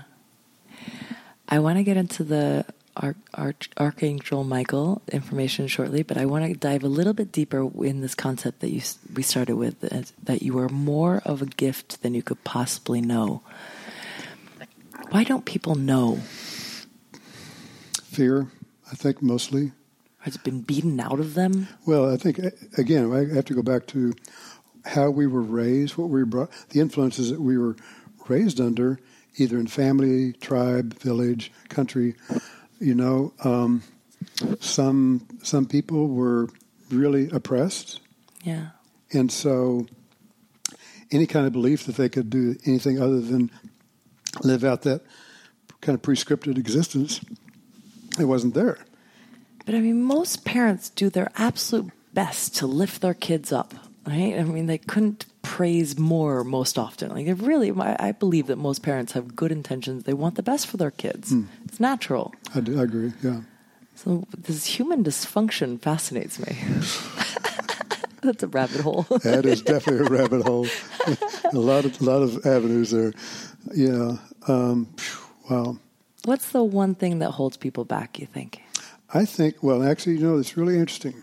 I 1.48 1.60
want 1.60 1.78
to 1.78 1.84
get 1.84 1.96
into 1.96 2.24
the 2.24 2.66
Arch, 2.96 3.16
Arch, 3.34 3.70
Archangel 3.76 4.44
Michael 4.44 5.02
information 5.12 5.66
shortly, 5.66 6.02
but 6.02 6.16
I 6.16 6.24
want 6.24 6.46
to 6.46 6.54
dive 6.54 6.82
a 6.82 6.88
little 6.88 7.12
bit 7.12 7.30
deeper 7.30 7.70
in 7.84 8.00
this 8.00 8.14
concept 8.14 8.60
that 8.60 8.70
you 8.70 8.80
we 9.14 9.22
started 9.22 9.56
with 9.56 9.84
uh, 9.84 10.02
that 10.22 10.42
you 10.42 10.58
are 10.58 10.68
more 10.68 11.20
of 11.24 11.42
a 11.42 11.46
gift 11.46 12.02
than 12.02 12.14
you 12.14 12.22
could 12.22 12.42
possibly 12.44 13.00
know. 13.00 13.42
Why 15.10 15.24
don't 15.24 15.44
people 15.44 15.74
know? 15.74 16.20
Fear, 18.02 18.50
I 18.90 18.94
think 18.94 19.22
mostly. 19.22 19.72
Has 20.20 20.36
it 20.36 20.42
been 20.42 20.62
beaten 20.62 20.98
out 20.98 21.20
of 21.20 21.34
them? 21.34 21.68
Well, 21.86 22.12
I 22.12 22.16
think 22.16 22.40
again, 22.78 23.12
I 23.12 23.32
have 23.34 23.44
to 23.44 23.54
go 23.54 23.62
back 23.62 23.86
to 23.88 24.14
how 24.84 25.10
we 25.10 25.26
were 25.26 25.42
raised, 25.42 25.96
what 25.96 26.08
we 26.08 26.24
brought, 26.24 26.50
the 26.70 26.80
influences 26.80 27.30
that 27.30 27.40
we 27.40 27.58
were 27.58 27.76
raised 28.26 28.60
under, 28.60 28.98
either 29.36 29.58
in 29.58 29.66
family, 29.66 30.32
tribe, 30.32 30.94
village, 30.94 31.52
country. 31.68 32.14
You 32.78 32.94
know, 32.94 33.32
um, 33.42 33.82
some 34.60 35.26
some 35.42 35.66
people 35.66 36.08
were 36.08 36.48
really 36.90 37.30
oppressed. 37.30 38.00
Yeah. 38.42 38.68
And 39.12 39.30
so, 39.30 39.86
any 41.10 41.26
kind 41.26 41.46
of 41.46 41.52
belief 41.52 41.84
that 41.86 41.96
they 41.96 42.08
could 42.08 42.30
do 42.30 42.56
anything 42.66 43.00
other 43.00 43.20
than 43.20 43.50
live 44.42 44.64
out 44.64 44.82
that 44.82 45.02
kind 45.80 45.94
of 45.94 46.02
prescripted 46.02 46.58
existence, 46.58 47.20
it 48.18 48.24
wasn't 48.24 48.54
there. 48.54 48.78
But 49.64 49.74
I 49.74 49.80
mean, 49.80 50.02
most 50.02 50.44
parents 50.44 50.90
do 50.90 51.10
their 51.10 51.30
absolute 51.36 51.92
best 52.12 52.56
to 52.56 52.66
lift 52.66 53.00
their 53.00 53.14
kids 53.14 53.52
up, 53.52 53.74
right? 54.06 54.38
I 54.38 54.42
mean, 54.44 54.66
they 54.66 54.78
couldn't 54.78 55.26
praise 55.56 55.98
more 55.98 56.44
most 56.44 56.76
often. 56.76 57.08
Like, 57.08 57.26
really, 57.40 57.70
I, 57.70 58.08
I 58.08 58.12
believe 58.12 58.46
that 58.48 58.56
most 58.56 58.82
parents 58.82 59.12
have 59.12 59.34
good 59.34 59.50
intentions. 59.50 60.04
They 60.04 60.12
want 60.12 60.34
the 60.34 60.42
best 60.42 60.66
for 60.66 60.76
their 60.76 60.90
kids. 60.90 61.32
Mm. 61.32 61.46
It's 61.64 61.80
natural. 61.80 62.34
I, 62.54 62.60
do, 62.60 62.78
I 62.78 62.82
agree, 62.82 63.14
yeah. 63.22 63.40
So, 63.94 64.26
this 64.36 64.66
human 64.66 65.02
dysfunction 65.02 65.80
fascinates 65.80 66.38
me. 66.38 66.58
That's 68.20 68.42
a 68.42 68.48
rabbit 68.48 68.82
hole. 68.82 69.06
that 69.22 69.46
is 69.46 69.62
definitely 69.62 70.06
a 70.06 70.10
rabbit 70.10 70.42
hole. 70.42 70.66
a 71.54 71.58
lot 71.58 71.86
of 71.86 71.98
a 72.02 72.04
lot 72.04 72.20
of 72.20 72.44
avenues 72.44 72.90
there. 72.90 73.14
Yeah. 73.74 74.18
Um, 74.48 74.94
wow. 75.48 75.78
What's 76.26 76.50
the 76.50 76.64
one 76.64 76.94
thing 76.94 77.20
that 77.20 77.30
holds 77.30 77.56
people 77.56 77.86
back? 77.86 78.18
You 78.18 78.26
think? 78.26 78.60
I 79.14 79.24
think. 79.24 79.62
Well, 79.62 79.82
actually, 79.82 80.16
you 80.16 80.26
know, 80.26 80.38
it's 80.38 80.56
really 80.58 80.78
interesting. 80.78 81.22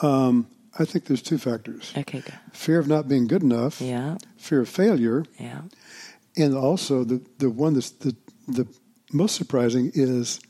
Um, 0.00 0.48
I 0.78 0.84
think 0.84 1.04
there's 1.06 1.22
two 1.22 1.38
factors. 1.38 1.92
Okay, 1.96 2.20
good. 2.20 2.34
Fear 2.52 2.80
of 2.80 2.88
not 2.88 3.08
being 3.08 3.26
good 3.26 3.42
enough. 3.42 3.80
Yeah. 3.80 4.16
Fear 4.36 4.62
of 4.62 4.68
failure. 4.68 5.24
Yeah. 5.38 5.62
And 6.36 6.54
also 6.54 7.04
the 7.04 7.22
the 7.38 7.50
one 7.50 7.74
that's 7.74 7.90
the 7.90 8.16
the 8.48 8.66
most 9.12 9.36
surprising 9.36 9.92
is 9.94 10.40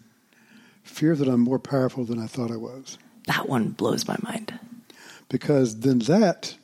fear 0.83 1.15
that 1.15 1.29
I'm 1.29 1.41
more 1.41 1.59
powerful 1.59 2.05
than 2.05 2.19
I 2.19 2.27
thought 2.27 2.51
I 2.51 2.57
was. 2.57 2.99
That 3.27 3.49
one 3.49 3.71
blows 3.71 4.07
my 4.09 4.17
mind. 4.23 4.59
Because 5.29 5.81
then 5.81 5.99
that, 6.01 6.57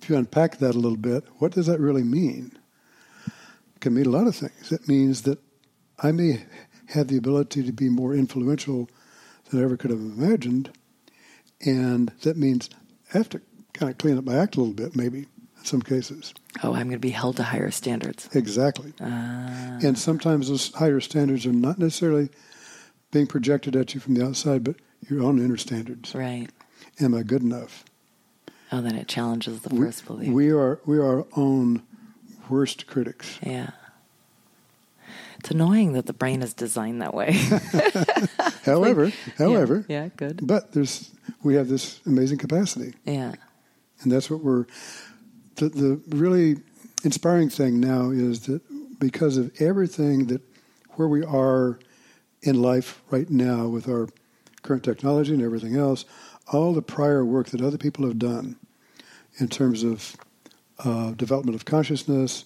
if 0.00 0.08
you 0.08 0.16
unpack 0.16 0.58
that 0.58 0.74
a 0.74 0.78
little 0.78 0.96
bit, 0.96 1.24
what 1.38 1.52
does 1.52 1.66
that 1.66 1.80
really 1.80 2.04
mean? 2.04 2.52
It 3.26 3.80
can 3.80 3.94
mean 3.94 4.06
a 4.06 4.10
lot 4.10 4.26
of 4.26 4.36
things. 4.36 4.72
It 4.72 4.88
means 4.88 5.22
that 5.22 5.38
I 5.98 6.12
may 6.12 6.44
have 6.88 7.08
the 7.08 7.16
ability 7.16 7.64
to 7.64 7.72
be 7.72 7.88
more 7.88 8.14
influential 8.14 8.88
than 9.48 9.60
I 9.60 9.64
ever 9.64 9.76
could 9.76 9.90
have 9.90 10.00
imagined. 10.00 10.70
And 11.64 12.12
that 12.22 12.36
means 12.36 12.70
have 13.12 13.28
to 13.30 13.40
kind 13.72 13.90
of 13.90 13.98
clean 13.98 14.18
up 14.18 14.24
my 14.24 14.36
act 14.36 14.56
a 14.56 14.60
little 14.60 14.74
bit, 14.74 14.96
maybe, 14.96 15.20
in 15.58 15.64
some 15.64 15.82
cases. 15.82 16.34
Oh, 16.62 16.70
I'm 16.74 16.84
going 16.88 16.92
to 16.92 16.98
be 16.98 17.10
held 17.10 17.36
to 17.36 17.42
higher 17.44 17.70
standards. 17.70 18.28
Exactly. 18.34 18.92
Ah. 19.00 19.78
And 19.82 19.98
sometimes 19.98 20.48
those 20.48 20.72
higher 20.74 21.00
standards 21.00 21.46
are 21.46 21.52
not 21.52 21.78
necessarily 21.78 22.28
being 23.12 23.26
projected 23.26 23.76
at 23.76 23.94
you 23.94 24.00
from 24.00 24.14
the 24.14 24.24
outside, 24.24 24.64
but 24.64 24.76
your 25.08 25.22
own 25.22 25.38
inner 25.38 25.56
standards. 25.56 26.14
Right. 26.14 26.48
Am 27.00 27.14
I 27.14 27.22
good 27.22 27.42
enough? 27.42 27.84
Oh, 28.72 28.80
then 28.80 28.94
it 28.94 29.08
challenges 29.08 29.60
the 29.62 29.74
We- 29.74 29.86
first 29.86 30.06
belief. 30.06 30.32
We 30.32 30.50
are 30.50 30.80
we 30.86 30.98
are 30.98 31.18
our 31.20 31.26
own 31.36 31.82
worst 32.48 32.86
critics. 32.86 33.38
yeah. 33.42 33.70
It's 35.40 35.50
annoying 35.50 35.94
that 35.94 36.04
the 36.04 36.12
brain 36.12 36.42
is 36.42 36.52
designed 36.52 37.00
that 37.00 37.14
way. 37.14 37.32
However, 38.64 39.10
however, 39.38 39.86
yeah, 39.88 40.02
yeah, 40.04 40.08
good. 40.16 40.46
but 40.46 40.72
there's 40.72 41.10
we 41.42 41.54
have 41.54 41.66
this 41.68 41.98
amazing 42.04 42.36
capacity, 42.36 42.92
Yeah. 43.06 43.32
and 44.02 44.12
that's 44.12 44.28
what 44.30 44.44
we're. 44.44 44.66
The, 45.56 45.70
the 45.70 46.00
really 46.14 46.56
inspiring 47.04 47.48
thing 47.48 47.80
now 47.80 48.10
is 48.10 48.40
that 48.46 48.60
because 49.00 49.38
of 49.38 49.50
everything 49.60 50.26
that 50.26 50.42
where 50.96 51.08
we 51.08 51.24
are 51.24 51.78
in 52.42 52.60
life 52.60 53.00
right 53.10 53.28
now 53.30 53.66
with 53.66 53.88
our 53.88 54.08
current 54.62 54.84
technology 54.84 55.32
and 55.32 55.42
everything 55.42 55.76
else, 55.76 56.04
all 56.52 56.74
the 56.74 56.82
prior 56.82 57.24
work 57.24 57.48
that 57.48 57.62
other 57.62 57.78
people 57.78 58.06
have 58.06 58.18
done 58.18 58.56
in 59.38 59.48
terms 59.48 59.82
of 59.82 60.16
uh, 60.84 61.12
development 61.12 61.54
of 61.54 61.64
consciousness, 61.64 62.44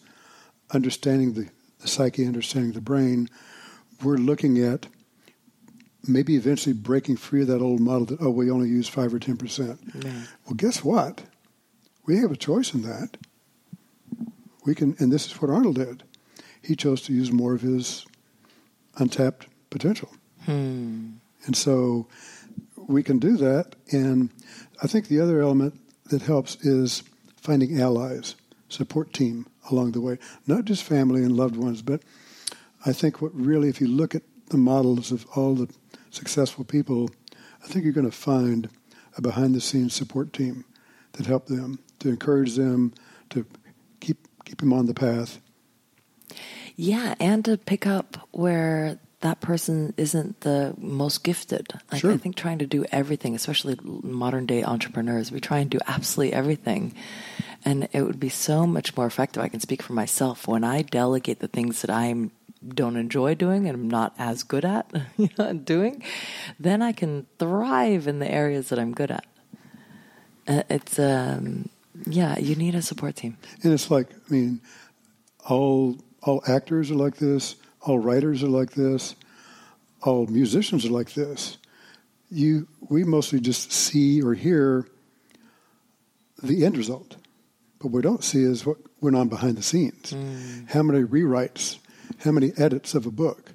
understanding 0.72 1.34
the, 1.34 1.48
the 1.84 1.90
psyche, 1.90 2.26
understanding 2.26 2.72
the 2.72 2.80
brain, 2.80 3.28
we're 4.02 4.16
looking 4.16 4.58
at 4.58 4.86
maybe 6.08 6.34
eventually 6.34 6.72
breaking 6.72 7.16
free 7.16 7.42
of 7.42 7.48
that 7.48 7.60
old 7.60 7.78
model 7.78 8.06
that, 8.06 8.20
oh, 8.22 8.30
we 8.30 8.50
only 8.50 8.68
use 8.68 8.88
5 8.88 9.12
or 9.12 9.18
10%. 9.18 9.78
Yeah. 10.02 10.10
Well, 10.46 10.54
guess 10.56 10.82
what? 10.82 11.22
We 12.06 12.16
have 12.18 12.32
a 12.32 12.36
choice 12.36 12.72
in 12.72 12.82
that. 12.82 13.18
We 14.64 14.74
can, 14.74 14.96
and 14.98 15.12
this 15.12 15.26
is 15.26 15.42
what 15.42 15.50
Arnold 15.50 15.76
did. 15.76 16.02
He 16.62 16.74
chose 16.74 17.02
to 17.02 17.12
use 17.12 17.30
more 17.30 17.52
of 17.54 17.60
his 17.60 18.06
untapped 18.96 19.46
potential. 19.68 20.10
Hmm. 20.46 21.10
And 21.44 21.54
so 21.54 22.06
we 22.76 23.02
can 23.02 23.18
do 23.18 23.36
that. 23.36 23.76
And 23.92 24.30
I 24.82 24.86
think 24.86 25.08
the 25.08 25.20
other 25.20 25.42
element 25.42 25.78
that 26.06 26.22
helps 26.22 26.56
is 26.64 27.02
finding 27.36 27.78
allies, 27.78 28.36
support 28.70 29.12
team 29.12 29.46
along 29.70 29.92
the 29.92 30.00
way, 30.00 30.18
not 30.46 30.64
just 30.64 30.82
family 30.82 31.22
and 31.22 31.36
loved 31.36 31.56
ones, 31.56 31.82
but 31.82 32.02
I 32.86 32.92
think 32.92 33.22
what 33.22 33.34
really, 33.34 33.68
if 33.68 33.80
you 33.80 33.88
look 33.88 34.14
at 34.14 34.22
the 34.50 34.58
models 34.58 35.10
of 35.10 35.26
all 35.34 35.54
the 35.54 35.72
successful 36.10 36.64
people, 36.64 37.10
I 37.62 37.66
think 37.66 37.84
you're 37.84 37.94
going 37.94 38.10
to 38.10 38.16
find 38.16 38.68
a 39.16 39.22
behind 39.22 39.54
the 39.54 39.60
scenes 39.60 39.94
support 39.94 40.32
team 40.32 40.64
that 41.12 41.26
help 41.26 41.46
them, 41.46 41.78
to 42.00 42.08
encourage 42.08 42.56
them, 42.56 42.92
to 43.30 43.46
keep 44.00 44.18
keep 44.44 44.58
them 44.58 44.72
on 44.72 44.86
the 44.86 44.94
path. 44.94 45.40
Yeah, 46.76 47.14
and 47.20 47.44
to 47.44 47.56
pick 47.56 47.86
up 47.86 48.28
where 48.32 48.98
that 49.20 49.40
person 49.40 49.94
isn't 49.96 50.40
the 50.40 50.74
most 50.76 51.24
gifted. 51.24 51.72
Like 51.90 52.02
Sure. 52.02 52.12
I 52.12 52.18
think 52.18 52.36
trying 52.36 52.58
to 52.58 52.66
do 52.66 52.84
everything, 52.92 53.34
especially 53.34 53.78
modern 53.82 54.44
day 54.44 54.62
entrepreneurs, 54.62 55.32
we 55.32 55.40
try 55.40 55.60
and 55.60 55.70
do 55.70 55.78
absolutely 55.86 56.34
everything. 56.34 56.94
And 57.64 57.88
it 57.92 58.02
would 58.02 58.20
be 58.20 58.28
so 58.28 58.66
much 58.66 58.96
more 58.96 59.06
effective. 59.06 59.42
I 59.42 59.48
can 59.48 59.60
speak 59.60 59.82
for 59.82 59.94
myself 59.94 60.46
when 60.46 60.64
I 60.64 60.82
delegate 60.82 61.38
the 61.38 61.48
things 61.48 61.80
that 61.80 61.90
I 61.90 62.14
don't 62.66 62.96
enjoy 62.96 63.34
doing 63.34 63.66
and 63.68 63.74
I'm 63.74 63.88
not 63.88 64.14
as 64.18 64.42
good 64.42 64.64
at 64.64 64.90
doing, 65.64 66.02
then 66.58 66.82
I 66.82 66.92
can 66.92 67.26
thrive 67.38 68.06
in 68.06 68.18
the 68.18 68.30
areas 68.30 68.68
that 68.68 68.78
I'm 68.78 68.92
good 68.92 69.10
at. 69.10 69.26
Uh, 70.46 70.62
It's 70.68 70.98
um, 70.98 71.68
yeah, 72.06 72.38
you 72.38 72.54
need 72.54 72.74
a 72.74 72.82
support 72.82 73.16
team. 73.16 73.36
And 73.62 73.72
it's 73.72 73.90
like, 73.90 74.08
I 74.12 74.32
mean, 74.32 74.60
all 75.48 75.96
all 76.22 76.42
actors 76.46 76.90
are 76.90 76.94
like 76.96 77.16
this, 77.16 77.56
all 77.82 77.98
writers 77.98 78.42
are 78.42 78.48
like 78.48 78.72
this, 78.72 79.14
all 80.02 80.26
musicians 80.26 80.84
are 80.86 80.90
like 80.90 81.12
this. 81.14 81.58
You, 82.30 82.66
we 82.88 83.04
mostly 83.04 83.40
just 83.40 83.72
see 83.72 84.22
or 84.22 84.34
hear 84.34 84.88
the 86.42 86.64
end 86.64 86.76
result, 86.76 87.16
but 87.84 87.90
what 87.90 87.96
we 87.98 88.02
don't 88.02 88.24
see 88.24 88.42
is 88.42 88.64
what 88.64 88.78
went 89.02 89.14
on 89.14 89.28
behind 89.28 89.58
the 89.58 89.62
scenes. 89.62 90.14
How 90.72 90.82
many 90.82 91.04
rewrites, 91.04 91.78
how 92.20 92.30
many 92.30 92.52
edits 92.56 92.94
of 92.94 93.04
a 93.04 93.10
book, 93.10 93.52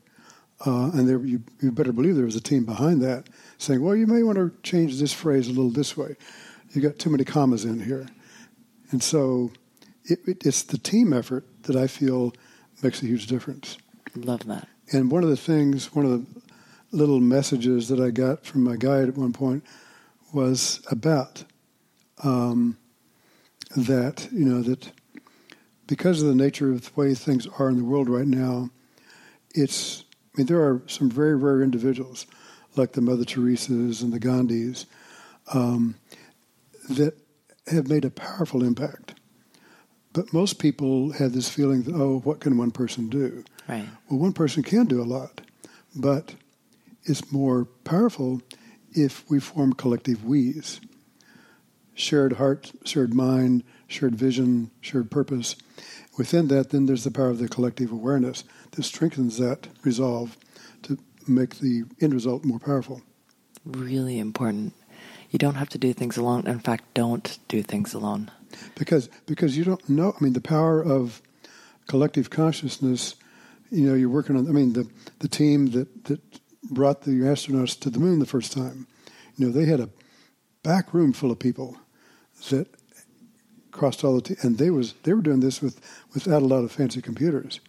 uh, 0.67 0.91
and 0.91 1.09
there 1.09 1.17
you, 1.17 1.41
you 1.61 1.71
better 1.71 1.91
believe 1.91 2.15
there 2.15 2.25
was 2.25 2.35
a 2.35 2.41
team 2.41 2.63
behind 2.63 3.01
that 3.01 3.27
saying, 3.57 3.81
"Well, 3.81 3.95
you 3.95 4.05
may 4.05 4.21
want 4.21 4.37
to 4.37 4.51
change 4.61 4.99
this 4.99 5.11
phrase 5.11 5.47
a 5.47 5.51
little 5.51 5.71
this 5.71 5.97
way. 5.97 6.15
You 6.73 6.81
got 6.81 6.99
too 6.99 7.09
many 7.09 7.23
commas 7.23 7.65
in 7.65 7.81
here." 7.81 8.05
And 8.91 9.01
so 9.01 9.51
it, 10.05 10.19
it, 10.27 10.45
it's 10.45 10.61
the 10.61 10.77
team 10.77 11.11
effort 11.11 11.45
that 11.63 11.75
I 11.75 11.87
feel 11.87 12.33
makes 12.83 13.01
a 13.01 13.07
huge 13.07 13.25
difference. 13.25 13.79
Love 14.15 14.45
that. 14.45 14.67
And 14.91 15.09
one 15.09 15.23
of 15.23 15.29
the 15.29 15.37
things, 15.37 15.95
one 15.95 16.05
of 16.05 16.11
the 16.11 16.41
little 16.91 17.19
messages 17.19 17.87
that 17.87 17.99
I 17.99 18.11
got 18.11 18.45
from 18.45 18.63
my 18.63 18.75
guide 18.75 19.07
at 19.07 19.17
one 19.17 19.33
point 19.33 19.63
was 20.33 20.81
about 20.91 21.45
um, 22.23 22.77
that, 23.75 24.27
you 24.32 24.45
know, 24.45 24.62
that 24.62 24.91
because 25.88 26.21
of 26.21 26.27
the 26.27 26.36
nature 26.36 26.71
of 26.71 26.86
the 26.86 26.91
way 26.99 27.13
things 27.13 27.47
are 27.58 27.69
in 27.69 27.77
the 27.77 27.84
world 27.84 28.10
right 28.10 28.27
now, 28.27 28.69
it's, 29.53 30.03
I 30.36 30.39
mean, 30.39 30.47
there 30.47 30.62
are 30.62 30.82
some 30.88 31.10
very 31.10 31.36
rare 31.36 31.62
individuals 31.62 32.25
like 32.75 32.93
the 32.93 33.01
Mother 33.01 33.25
Teresa's 33.25 34.01
and 34.01 34.13
the 34.13 34.19
Gandhis 34.19 34.86
um, 35.53 35.95
that 36.89 37.15
have 37.67 37.88
made 37.88 38.05
a 38.05 38.12
powerful 38.12 38.63
impact. 38.63 39.15
But 40.13 40.34
most 40.34 40.60
people 40.60 41.12
have 41.13 41.34
this 41.34 41.49
feeling 41.49 41.84
that, 41.84 41.95
oh, 41.95 42.19
what 42.23 42.39
can 42.39 42.58
one 42.58 42.71
person 42.71 43.10
do? 43.10 43.43
Right. 43.67 43.88
Well, 44.10 44.19
one 44.19 44.34
person 44.34 44.63
can 44.63 44.86
do 44.86 45.01
a 45.01 45.05
lot, 45.05 45.41
but 45.95 46.36
it's 47.03 47.32
more 47.32 47.65
powerful 47.84 48.41
if 48.91 49.29
we 49.29 49.39
form 49.39 49.73
collective 49.73 50.23
we's. 50.25 50.82
Shared 51.99 52.33
heart, 52.33 52.71
shared 52.85 53.13
mind, 53.13 53.65
shared 53.88 54.15
vision, 54.15 54.71
shared 54.79 55.12
purpose. 55.12 55.57
Within 56.17 56.47
that, 56.47 56.69
then 56.69 56.85
there's 56.85 57.03
the 57.03 57.12
power 57.12 57.29
of 57.29 57.39
the 57.39 57.49
collective 57.49 57.91
awareness 57.91 58.45
that 58.71 58.83
strengthens 58.83 59.38
that 59.38 59.67
resolve 59.83 60.38
to 60.83 60.97
make 61.27 61.55
the 61.55 61.83
end 61.99 62.13
result 62.13 62.45
more 62.45 62.57
powerful. 62.57 63.01
Really 63.65 64.17
important. 64.17 64.73
You 65.29 65.39
don't 65.39 65.55
have 65.55 65.67
to 65.69 65.77
do 65.77 65.91
things 65.91 66.15
alone. 66.15 66.47
In 66.47 66.59
fact, 66.59 66.85
don't 66.93 67.38
do 67.49 67.62
things 67.62 67.93
alone. 67.93 68.31
because 68.75 69.09
because 69.25 69.57
you 69.57 69.65
don't 69.65 69.89
know. 69.89 70.15
I 70.17 70.23
mean, 70.23 70.33
the 70.33 70.41
power 70.41 70.81
of 70.81 71.21
collective 71.88 72.29
consciousness. 72.29 73.15
You 73.71 73.88
know, 73.88 73.93
you're 73.93 74.07
working 74.09 74.38
on. 74.38 74.47
I 74.47 74.51
mean, 74.51 74.71
the 74.71 74.89
the 75.19 75.27
team 75.27 75.71
that 75.71 76.05
that 76.05 76.21
brought 76.71 77.01
the 77.01 77.12
astronauts 77.12 77.77
to 77.81 77.89
the 77.89 77.99
moon 77.99 78.19
the 78.19 78.25
first 78.25 78.53
time. 78.53 78.88
You 79.35 79.47
know, 79.47 79.51
they 79.51 79.65
had 79.65 79.81
a 79.81 79.89
back 80.63 80.93
room 80.93 81.12
full 81.12 81.29
of 81.29 81.39
people 81.39 81.77
that 82.49 82.67
crossed 83.71 84.04
all 84.04 84.15
the 84.15 84.21
t- 84.21 84.36
and 84.41 84.58
they 84.58 84.69
was 84.69 84.93
they 85.04 85.13
were 85.13 85.21
doing 85.21 85.39
this 85.41 85.62
with 85.62 85.80
without 86.13 86.41
a 86.41 86.45
lot 86.45 86.63
of 86.63 86.71
fancy 86.71 87.02
computers. 87.02 87.60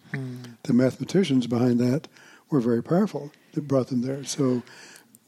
The 0.63 0.73
mathematicians 0.73 1.47
behind 1.47 1.79
that 1.79 2.07
were 2.49 2.59
very 2.59 2.83
powerful 2.83 3.31
that 3.53 3.67
brought 3.67 3.87
them 3.87 4.01
there. 4.01 4.23
So 4.25 4.63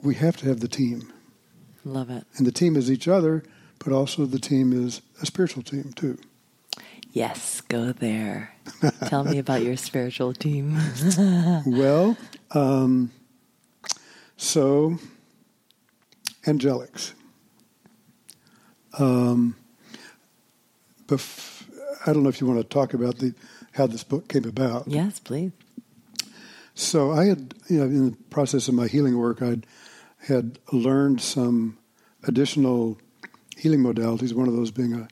we 0.01 0.15
have 0.15 0.35
to 0.37 0.45
have 0.47 0.59
the 0.59 0.67
team, 0.67 1.11
Love 1.85 2.09
it. 2.09 2.25
and 2.37 2.45
the 2.45 2.51
team 2.51 2.75
is 2.75 2.91
each 2.91 3.07
other, 3.07 3.43
but 3.79 3.93
also 3.93 4.25
the 4.25 4.39
team 4.39 4.73
is 4.73 5.01
a 5.21 5.25
spiritual 5.25 5.63
team 5.63 5.93
too. 5.95 6.17
Yes, 7.11 7.61
go 7.61 7.91
there. 7.91 8.55
Tell 9.05 9.23
me 9.23 9.37
about 9.37 9.61
your 9.61 9.77
spiritual 9.77 10.33
team. 10.33 10.77
Well, 11.65 12.17
um, 12.51 13.11
so 14.35 14.97
angelics. 16.45 17.13
Um, 18.99 19.55
bef- 21.07 21.63
I 22.05 22.13
don't 22.13 22.23
know 22.23 22.29
if 22.29 22.41
you 22.41 22.47
want 22.47 22.59
to 22.59 22.67
talk 22.67 22.93
about 22.93 23.17
the 23.17 23.33
how 23.73 23.87
this 23.87 24.03
book 24.03 24.27
came 24.27 24.45
about. 24.45 24.87
yes, 24.87 25.19
please. 25.19 25.51
So 26.75 27.11
I 27.11 27.25
had, 27.25 27.53
you 27.69 27.77
know, 27.79 27.85
in 27.85 28.11
the 28.11 28.17
process 28.29 28.67
of 28.67 28.73
my 28.73 28.87
healing 28.87 29.17
work, 29.17 29.41
I 29.41 29.57
had 30.27 30.57
learned 30.71 31.21
some 31.21 31.77
additional 32.23 32.97
healing 33.57 33.81
modalities. 33.81 34.33
One 34.33 34.47
of 34.47 34.55
those 34.55 34.71
being 34.71 34.93
a, 34.93 35.07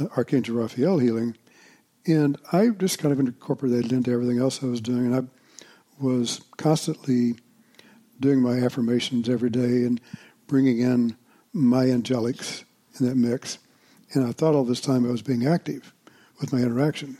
a 0.00 0.08
Archangel 0.16 0.56
Raphael 0.56 0.98
healing, 0.98 1.36
and 2.06 2.38
I 2.52 2.68
just 2.68 2.98
kind 2.98 3.12
of 3.12 3.18
incorporated 3.20 3.84
that 3.84 3.92
into 3.92 4.12
everything 4.12 4.38
else 4.38 4.62
I 4.62 4.66
was 4.66 4.80
doing. 4.80 5.06
And 5.06 5.14
I 5.16 5.22
was 6.02 6.40
constantly 6.56 7.34
doing 8.20 8.40
my 8.40 8.58
affirmations 8.58 9.28
every 9.28 9.50
day 9.50 9.84
and 9.84 10.00
bringing 10.46 10.78
in 10.78 11.16
my 11.52 11.86
angelics 11.86 12.64
in 12.98 13.06
that 13.06 13.16
mix. 13.16 13.58
And 14.12 14.26
I 14.26 14.32
thought 14.32 14.54
all 14.54 14.64
this 14.64 14.80
time 14.80 15.06
I 15.06 15.10
was 15.10 15.22
being 15.22 15.46
active 15.46 15.92
with 16.40 16.52
my 16.52 16.60
interaction. 16.60 17.18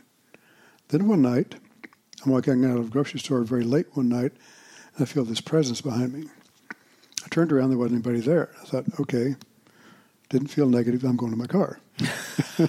Then 0.89 1.07
one 1.07 1.21
night, 1.21 1.55
I'm 2.23 2.31
walking 2.31 2.65
out 2.65 2.77
of 2.77 2.87
a 2.87 2.89
grocery 2.89 3.19
store 3.19 3.43
very 3.43 3.63
late 3.63 3.87
one 3.93 4.09
night, 4.09 4.31
and 4.95 5.01
I 5.01 5.05
feel 5.05 5.25
this 5.25 5.41
presence 5.41 5.81
behind 5.81 6.13
me. 6.13 6.27
I 6.71 7.27
turned 7.29 7.51
around, 7.51 7.69
there 7.69 7.77
wasn't 7.77 8.05
anybody 8.05 8.21
there. 8.21 8.49
I 8.61 8.65
thought, 8.65 8.85
okay, 8.99 9.35
didn't 10.29 10.47
feel 10.47 10.69
negative, 10.69 11.03
I'm 11.03 11.17
going 11.17 11.31
to 11.31 11.37
my 11.37 11.47
car. 11.47 11.79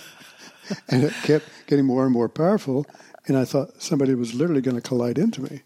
and 0.89 1.05
it 1.05 1.13
kept 1.23 1.47
getting 1.67 1.85
more 1.85 2.05
and 2.05 2.13
more 2.13 2.29
powerful, 2.29 2.87
and 3.27 3.37
I 3.37 3.45
thought 3.45 3.81
somebody 3.83 4.15
was 4.15 4.35
literally 4.35 4.61
going 4.63 4.77
to 4.77 4.83
collide 4.83 5.19
into 5.19 5.43
me. 5.43 5.63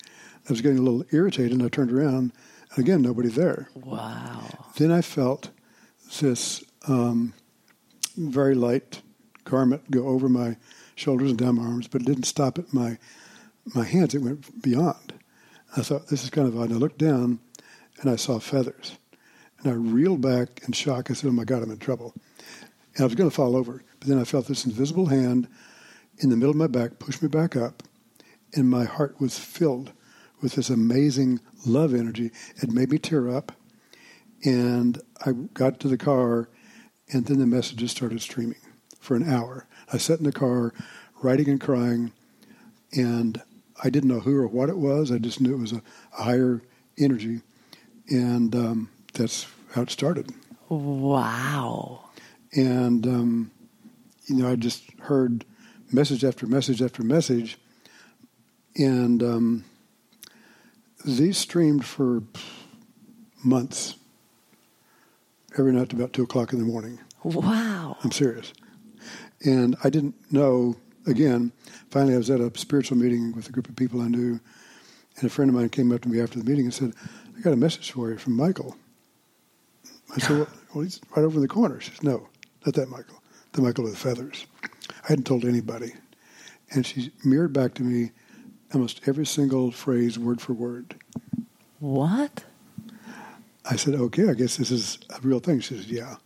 I 0.49 0.53
was 0.53 0.61
getting 0.61 0.79
a 0.79 0.83
little 0.83 1.05
irritated, 1.11 1.53
and 1.53 1.63
I 1.63 1.69
turned 1.69 1.93
around, 1.93 2.33
and 2.75 2.79
again, 2.79 3.01
nobody 3.01 3.29
there. 3.29 3.69
Wow. 3.75 4.43
Then 4.77 4.91
I 4.91 5.01
felt 5.01 5.51
this 6.21 6.63
um, 6.89 7.35
very 8.17 8.55
light 8.55 9.03
garment 9.45 9.91
go 9.91 10.07
over 10.09 10.29
my 10.29 10.57
shoulders 10.95 11.31
and 11.31 11.39
down 11.39 11.57
my 11.57 11.65
arms, 11.65 11.89
but 11.89 12.03
it 12.03 12.07
didn't 12.07 12.25
stop 12.25 12.59
at 12.59 12.73
my 12.73 12.99
my 13.75 13.85
hands. 13.85 14.15
It 14.15 14.23
went 14.23 14.63
beyond. 14.63 15.15
I 15.77 15.83
thought 15.83 16.09
this 16.09 16.25
is 16.25 16.31
kind 16.31 16.49
of 16.49 16.59
odd. 16.59 16.73
I 16.73 16.75
looked 16.75 16.99
down, 16.99 17.39
and 18.01 18.11
I 18.11 18.17
saw 18.17 18.39
feathers, 18.39 18.97
and 19.59 19.73
I 19.73 19.75
reeled 19.75 20.21
back 20.21 20.63
in 20.67 20.73
shock. 20.73 21.11
I 21.11 21.15
said, 21.15 21.29
"Oh 21.29 21.33
my 21.33 21.45
God, 21.45 21.63
I'm 21.63 21.71
in 21.71 21.79
trouble!" 21.79 22.15
And 22.95 23.03
I 23.03 23.05
was 23.05 23.15
going 23.15 23.31
to 23.31 23.35
fall 23.35 23.57
over, 23.57 23.83
but 24.01 24.09
then 24.09 24.19
I 24.19 24.25
felt 24.25 24.47
this 24.47 24.67
invisible 24.67 25.07
hand 25.07 25.49
in 26.19 26.29
the 26.29 26.37
middle 26.37 26.51
of 26.51 26.57
my 26.57 26.67
back 26.67 26.99
push 26.99 27.23
me 27.23 27.29
back 27.29 27.57
up, 27.57 27.83
and 28.55 28.69
my 28.69 28.85
heart 28.85 29.21
was 29.21 29.39
filled 29.39 29.93
with 30.41 30.55
this 30.55 30.69
amazing 30.69 31.41
love 31.65 31.95
energy. 31.95 32.33
It 32.63 32.71
made 32.71 32.91
me 32.91 32.99
tear 32.99 33.29
up, 33.29 33.53
and 34.45 35.01
I 35.25 35.33
got 35.33 35.81
to 35.81 35.89
the 35.89 35.97
car, 35.97 36.49
and 37.13 37.27
then 37.27 37.39
the 37.39 37.47
messages 37.47 37.91
started 37.91 38.21
streaming 38.21 38.59
for 38.99 39.17
an 39.17 39.29
hour. 39.29 39.67
I 39.93 39.99
sat 39.99 40.19
in 40.19 40.25
the 40.25 40.33
car, 40.33 40.73
writing 41.23 41.49
and 41.49 41.61
crying, 41.61 42.13
and 42.93 43.41
I 43.83 43.91
didn't 43.91 44.09
know 44.09 44.21
who 44.21 44.37
or 44.37 44.47
what 44.47 44.69
it 44.69 44.79
was. 44.79 45.13
I 45.13 45.19
just 45.19 45.41
knew 45.41 45.55
it 45.55 45.61
was 45.61 45.73
a, 45.73 45.83
a 46.19 46.23
higher 46.23 46.63
energy, 46.99 47.43
and 48.09 48.55
um, 48.55 48.91
that's 49.13 49.47
how 49.75 49.83
it 49.83 49.91
started. 49.91 50.31
Wow. 50.69 52.05
And 52.55 53.07
um, 53.07 53.51
you 54.27 54.37
know, 54.37 54.51
I 54.51 54.57
just 54.57 54.85
heard 55.01 55.45
message 55.93 56.25
after 56.25 56.47
message 56.47 56.81
after 56.81 57.03
message, 57.03 57.59
and 58.77 59.23
um, 59.23 59.65
these 61.05 61.39
streamed 61.39 61.85
for 61.85 62.23
months, 63.45 63.97
every 65.59 65.73
night 65.73 65.93
about 65.93 66.13
two 66.13 66.23
o'clock 66.23 66.53
in 66.53 66.59
the 66.59 66.65
morning. 66.65 66.99
Wow. 67.23 67.97
I'm 68.03 68.11
serious. 68.11 68.53
And 69.45 69.77
I 69.83 69.91
didn't 69.91 70.15
know, 70.33 70.77
again, 71.07 71.53
finally 71.91 72.15
I 72.15 72.19
was 72.19 72.31
at 72.31 72.41
a 72.41 72.57
spiritual 72.57 72.97
meeting 72.97 73.33
with 73.33 73.49
a 73.49 73.53
group 73.53 73.69
of 73.69 73.77
people 73.77 74.01
I 74.01 74.09
knew, 74.09 74.41
and 75.17 75.25
a 75.25 75.29
friend 75.29 75.49
of 75.49 75.55
mine 75.55 75.69
came 75.69 75.93
up 75.93 76.03
to 76.03 76.09
me 76.09 76.21
after 76.21 76.39
the 76.39 76.45
meeting 76.45 76.67
and 76.67 76.75
said, 76.75 76.93
I 77.37 77.41
got 77.41 77.53
a 77.53 77.57
message 77.57 77.91
for 77.91 78.11
you 78.11 78.19
from 78.19 78.37
Michael. 78.37 78.77
I 80.15 80.21
said, 80.21 80.39
well, 80.39 80.49
well, 80.75 80.85
he's 80.85 81.01
right 81.17 81.23
over 81.23 81.37
in 81.37 81.43
the 81.43 81.49
corner. 81.49 81.81
She 81.81 81.91
says, 81.91 82.03
no, 82.03 82.29
not 82.65 82.75
that 82.75 82.89
Michael, 82.89 83.23
the 83.53 83.63
Michael 83.63 83.85
with 83.85 83.95
the 83.95 83.99
feathers. 83.99 84.47
I 84.63 85.09
hadn't 85.09 85.25
told 85.25 85.45
anybody. 85.45 85.93
And 86.71 86.87
she 86.87 87.13
mirrored 87.25 87.53
back 87.53 87.75
to 87.75 87.83
me 87.83 88.13
almost 88.73 89.01
every 89.07 89.27
single 89.27 89.71
phrase, 89.71 90.19
word 90.19 90.41
for 90.41 90.55
word. 90.55 90.97
What? 91.79 92.45
I 93.71 93.77
said, 93.77 93.95
okay, 93.95 94.29
I 94.29 94.35
guess 94.35 94.57
this 94.57 94.71
is 94.71 94.99
a 95.11 95.21
real 95.21 95.41
thing. 95.41 95.61
She 95.61 95.77
said, 95.77 95.87
yeah. 95.87 96.17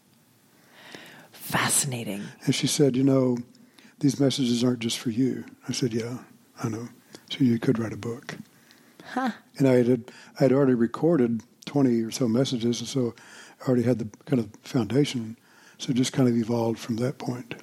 Fascinating. 1.33 2.23
And 2.45 2.55
she 2.55 2.67
said, 2.67 2.97
you 2.97 3.05
know, 3.05 3.39
these 4.01 4.19
messages 4.19 4.65
aren't 4.65 4.81
just 4.81 4.99
for 4.99 5.11
you. 5.11 5.45
I 5.69 5.73
said, 5.73 5.93
yeah, 5.93 6.19
I 6.63 6.69
know. 6.69 6.89
So 7.31 7.45
you 7.45 7.59
could 7.59 7.79
write 7.79 7.93
a 7.93 7.99
book. 7.99 8.37
Huh. 9.13 9.31
And 9.59 9.69
I 9.69 9.77
had, 9.77 10.11
I 10.39 10.45
had 10.45 10.53
already 10.53 10.75
recorded 10.75 11.43
20 11.67 12.03
or 12.03 12.11
so 12.11 12.27
messages, 12.29 12.81
and 12.81 12.89
so 12.89 13.15
I 13.63 13.69
already 13.69 13.83
had 13.83 13.99
the 13.99 14.09
kind 14.25 14.41
of 14.41 14.49
foundation. 14.63 15.37
So 15.79 15.91
it 15.91 15.95
just 15.95 16.13
kind 16.13 16.29
of 16.29 16.37
evolved 16.37 16.79
from 16.79 16.97
that 16.97 17.19
point. 17.19 17.55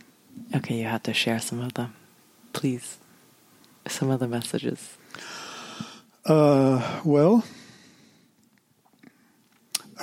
Okay, 0.55 0.79
you 0.79 0.85
have 0.85 1.03
to 1.03 1.13
share 1.13 1.39
some 1.39 1.59
of 1.59 1.73
them, 1.73 1.93
please. 2.53 2.97
Some 3.87 4.09
of 4.11 4.19
the 4.19 4.27
messages. 4.27 4.97
Uh, 6.25 7.01
well, 7.03 7.43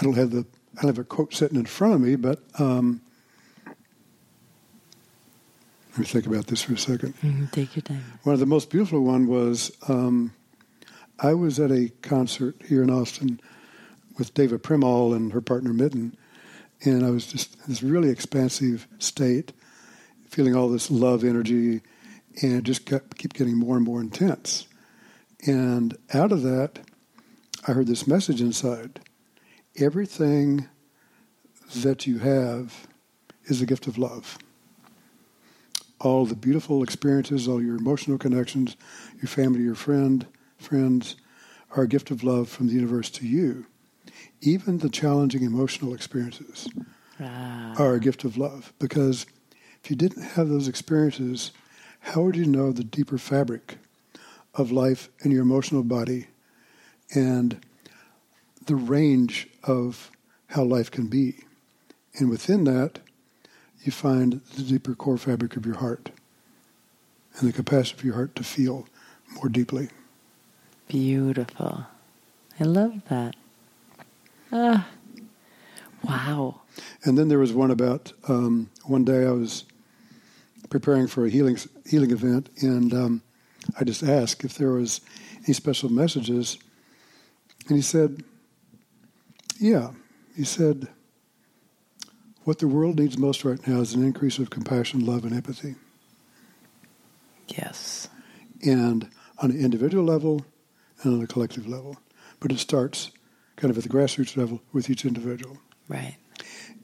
I 0.00 0.04
don't 0.04 0.14
have 0.14 0.30
the 0.30 0.46
I 0.78 0.82
don't 0.82 0.96
have 0.96 0.98
a 0.98 1.04
quote 1.04 1.34
sitting 1.34 1.58
in 1.58 1.66
front 1.66 1.94
of 1.94 2.00
me, 2.00 2.16
but 2.16 2.40
um, 2.58 3.02
let 3.66 3.76
me 5.98 6.04
think 6.04 6.26
about 6.26 6.46
this 6.46 6.62
for 6.62 6.72
a 6.72 6.76
2nd 6.76 7.12
Mm-hmm. 7.14 7.46
Take 7.46 7.76
your 7.76 7.82
time. 7.82 8.04
One 8.22 8.32
of 8.32 8.40
the 8.40 8.46
most 8.46 8.70
beautiful 8.70 9.00
one 9.00 9.26
was 9.26 9.72
um, 9.88 10.32
I 11.18 11.34
was 11.34 11.60
at 11.60 11.70
a 11.70 11.90
concert 12.02 12.56
here 12.66 12.82
in 12.82 12.90
Austin 12.90 13.40
with 14.16 14.32
Deva 14.32 14.58
Premal 14.58 15.14
and 15.14 15.32
her 15.32 15.40
partner 15.40 15.72
Miten, 15.72 16.12
and 16.84 17.04
I 17.04 17.10
was 17.10 17.26
just 17.26 17.56
in 17.56 17.62
this 17.68 17.82
really 17.82 18.08
expansive 18.08 18.88
state, 18.98 19.52
feeling 20.28 20.56
all 20.56 20.68
this 20.68 20.90
love 20.90 21.24
energy, 21.24 21.82
and 22.42 22.54
it 22.54 22.64
just 22.64 22.86
kept 22.86 23.18
keep 23.18 23.34
getting 23.34 23.58
more 23.58 23.76
and 23.76 23.84
more 23.84 24.00
intense. 24.00 24.66
And 25.46 25.96
out 26.14 26.32
of 26.32 26.42
that, 26.42 26.78
I 27.66 27.72
heard 27.72 27.86
this 27.86 28.06
message 28.06 28.40
inside: 28.40 29.00
everything 29.76 30.68
that 31.76 32.06
you 32.06 32.18
have 32.18 32.86
is 33.44 33.60
a 33.62 33.66
gift 33.66 33.86
of 33.86 33.98
love 33.98 34.38
all 36.00 36.24
the 36.24 36.34
beautiful 36.34 36.82
experiences, 36.82 37.46
all 37.46 37.62
your 37.62 37.76
emotional 37.76 38.16
connections, 38.16 38.74
your 39.16 39.28
family, 39.28 39.60
your 39.60 39.74
friend, 39.74 40.26
friends, 40.56 41.14
are 41.76 41.82
a 41.82 41.88
gift 41.88 42.10
of 42.10 42.24
love 42.24 42.48
from 42.48 42.68
the 42.68 42.72
universe 42.72 43.10
to 43.10 43.26
you. 43.26 43.66
Even 44.40 44.78
the 44.78 44.88
challenging 44.88 45.42
emotional 45.42 45.92
experiences 45.92 46.68
Ah. 47.20 47.74
are 47.76 47.92
a 47.94 48.00
gift 48.00 48.24
of 48.24 48.38
love 48.38 48.72
because 48.78 49.26
if 49.84 49.90
you 49.90 49.96
didn't 49.96 50.22
have 50.22 50.48
those 50.48 50.68
experiences, 50.68 51.52
how 52.00 52.22
would 52.22 52.36
you 52.36 52.46
know 52.46 52.72
the 52.72 52.82
deeper 52.82 53.18
fabric 53.18 53.76
of 54.54 54.72
life 54.72 55.10
in 55.22 55.30
your 55.30 55.42
emotional 55.42 55.82
body 55.82 56.28
and 57.14 57.60
the 58.70 58.76
range 58.76 59.48
of 59.64 60.12
how 60.46 60.62
life 60.62 60.92
can 60.92 61.08
be? 61.08 61.34
And 62.14 62.30
within 62.30 62.62
that, 62.64 63.00
you 63.82 63.90
find 63.90 64.40
the 64.54 64.62
deeper 64.62 64.94
core 64.94 65.18
fabric 65.18 65.56
of 65.56 65.66
your 65.66 65.78
heart 65.78 66.10
and 67.36 67.48
the 67.48 67.52
capacity 67.52 67.98
of 67.98 68.04
your 68.04 68.14
heart 68.14 68.36
to 68.36 68.44
feel 68.44 68.86
more 69.34 69.48
deeply. 69.48 69.88
Beautiful. 70.86 71.84
I 72.60 72.64
love 72.64 73.00
that. 73.08 73.34
Ah. 74.52 74.86
Wow. 76.04 76.60
And 77.02 77.18
then 77.18 77.26
there 77.26 77.40
was 77.40 77.52
one 77.52 77.72
about 77.72 78.12
um, 78.28 78.70
one 78.84 79.04
day 79.04 79.26
I 79.26 79.32
was 79.32 79.64
preparing 80.68 81.08
for 81.08 81.26
a 81.26 81.30
healing 81.30 81.58
healing 81.86 82.12
event, 82.12 82.50
and 82.60 82.94
um, 82.94 83.22
I 83.80 83.82
just 83.82 84.04
asked 84.04 84.44
if 84.44 84.54
there 84.54 84.70
was 84.70 85.00
any 85.44 85.54
special 85.54 85.90
messages, 85.90 86.56
and 87.66 87.76
he 87.76 87.82
said, 87.82 88.22
"Yeah." 89.60 89.92
He 90.36 90.44
said, 90.44 90.88
"What 92.44 92.58
the 92.58 92.68
world 92.68 92.98
needs 92.98 93.18
most 93.18 93.44
right 93.44 93.64
now 93.68 93.80
is 93.80 93.94
an 93.94 94.02
increase 94.02 94.38
of 94.38 94.50
compassion, 94.50 95.04
love, 95.04 95.24
and 95.24 95.34
empathy, 95.34 95.74
Yes. 97.48 98.08
and 98.64 99.08
on 99.38 99.50
an 99.50 99.58
individual 99.58 100.04
level 100.04 100.44
and 101.02 101.14
on 101.14 101.22
a 101.22 101.26
collective 101.26 101.66
level. 101.68 101.96
But 102.40 102.52
it 102.52 102.58
starts 102.58 103.10
kind 103.56 103.70
of 103.70 103.76
at 103.76 103.82
the 103.84 103.90
grassroots 103.90 104.36
level 104.36 104.62
with 104.72 104.88
each 104.90 105.04
individual." 105.04 105.58
Right. 105.88 106.16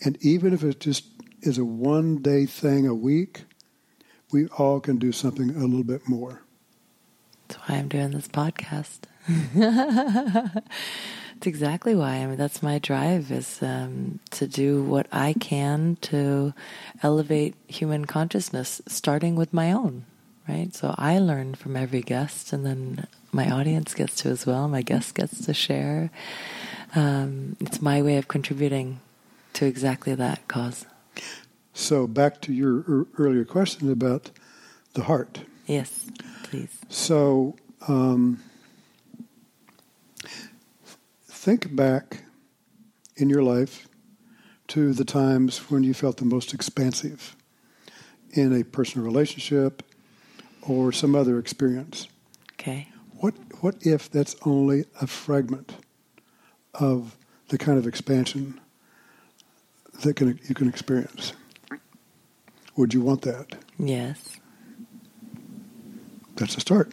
And 0.05 0.19
even 0.21 0.53
if 0.53 0.63
it 0.63 0.81
just 0.81 1.07
is 1.41 1.57
a 1.59 1.65
one 1.65 2.19
day 2.21 2.45
thing 2.45 2.87
a 2.87 2.95
week, 2.95 3.45
we 4.33 4.49
all 4.49 4.81
can 4.81 4.99
do 4.99 5.13
something 5.13 5.51
a 5.51 5.61
little 5.65 5.85
bit 5.85 6.09
more. 6.09 6.43
That's 7.49 7.61
why 7.69 7.77
I'm 7.77 7.89
doing 7.89 8.11
this 8.11 8.29
podcast. 8.29 9.01
It's 11.37 11.47
exactly 11.47 11.95
why. 11.95 12.17
I 12.17 12.27
mean, 12.27 12.37
that's 12.37 12.63
my 12.63 12.79
drive 12.79 13.31
is 13.31 13.63
um, 13.63 14.21
to 14.31 14.47
do 14.47 14.83
what 14.83 15.07
I 15.13 15.35
can 15.35 15.97
to 16.03 16.55
elevate 17.03 17.55
human 17.67 18.07
consciousness, 18.07 18.81
starting 18.87 19.37
with 19.37 19.53
my 19.53 19.73
own. 19.73 20.07
Right. 20.49 20.75
So 20.75 20.95
I 20.97 21.19
learn 21.19 21.55
from 21.55 21.77
every 21.77 22.03
guest, 22.03 22.53
and 22.53 22.65
then 22.65 23.07
my 23.33 23.51
audience 23.51 23.95
gets 23.95 24.15
to 24.23 24.31
as 24.31 24.47
well. 24.47 24.69
My 24.69 24.81
guest 24.83 25.15
gets 25.15 25.45
to 25.45 25.53
share. 25.53 26.11
Um, 26.95 27.57
it's 27.61 27.83
my 27.83 28.01
way 28.01 28.17
of 28.17 28.29
contributing 28.29 29.01
to 29.55 29.67
exactly 29.67 30.15
that 30.15 30.47
cause. 30.49 30.87
So, 31.75 32.07
back 32.07 32.41
to 32.43 32.53
your 32.55 32.85
er- 32.89 33.07
earlier 33.19 33.45
question 33.45 33.91
about 33.93 34.31
the 34.95 35.03
heart. 35.03 35.41
Yes, 35.67 36.07
please. 36.45 36.79
So, 36.89 37.57
um, 37.87 38.43
think 41.47 41.77
back 41.77 42.25
in 43.15 43.31
your 43.31 43.41
life 43.41 43.87
to 44.67 44.93
the 44.93 45.05
times 45.05 45.71
when 45.71 45.85
you 45.85 45.95
felt 45.95 46.17
the 46.17 46.25
most 46.25 46.53
expansive 46.53 47.37
in 48.33 48.53
a 48.53 48.65
personal 48.65 49.07
relationship 49.07 49.85
or 50.63 50.91
some 50.91 51.15
other 51.15 51.39
experience. 51.39 52.09
Okay. 52.55 52.89
What 53.21 53.35
what 53.61 53.77
if 53.83 54.11
that's 54.11 54.35
only 54.45 54.87
a 55.01 55.07
fragment 55.07 55.77
of 56.75 57.17
the 57.47 57.59
kind 57.59 57.79
of 57.79 57.87
expansion 57.87 58.61
that 60.03 60.17
can 60.17 60.41
you 60.49 60.55
can 60.57 60.69
experience? 60.69 61.33
Would 62.75 62.93
you 62.93 63.03
want 63.03 63.23
that? 63.23 63.55
Yes. 63.79 64.41
That's 66.35 66.57
a 66.57 66.61
start. 66.61 66.91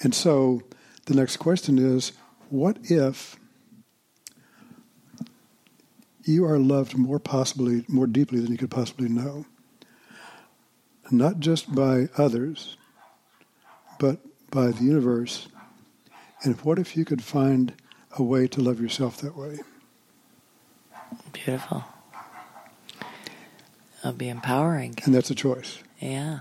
And 0.00 0.14
so 0.14 0.62
the 1.06 1.14
next 1.14 1.36
question 1.36 1.78
is 1.78 2.12
what 2.48 2.78
if 2.84 3.36
you 6.24 6.44
are 6.44 6.58
loved 6.58 6.96
more 6.96 7.18
possibly 7.18 7.84
more 7.88 8.06
deeply 8.06 8.40
than 8.40 8.52
you 8.52 8.58
could 8.58 8.70
possibly 8.70 9.08
know? 9.08 9.44
Not 11.10 11.38
just 11.40 11.74
by 11.74 12.08
others, 12.16 12.76
but 13.98 14.20
by 14.50 14.68
the 14.68 14.84
universe. 14.84 15.48
And 16.42 16.58
what 16.62 16.78
if 16.78 16.96
you 16.96 17.04
could 17.04 17.22
find 17.22 17.74
a 18.16 18.22
way 18.22 18.46
to 18.48 18.62
love 18.62 18.80
yourself 18.80 19.18
that 19.18 19.36
way? 19.36 19.58
Beautiful. 21.32 21.84
It'll 24.00 24.12
be 24.12 24.28
empowering. 24.28 24.94
And 25.04 25.14
that's 25.14 25.30
a 25.30 25.34
choice. 25.34 25.78
Yeah. 25.98 26.40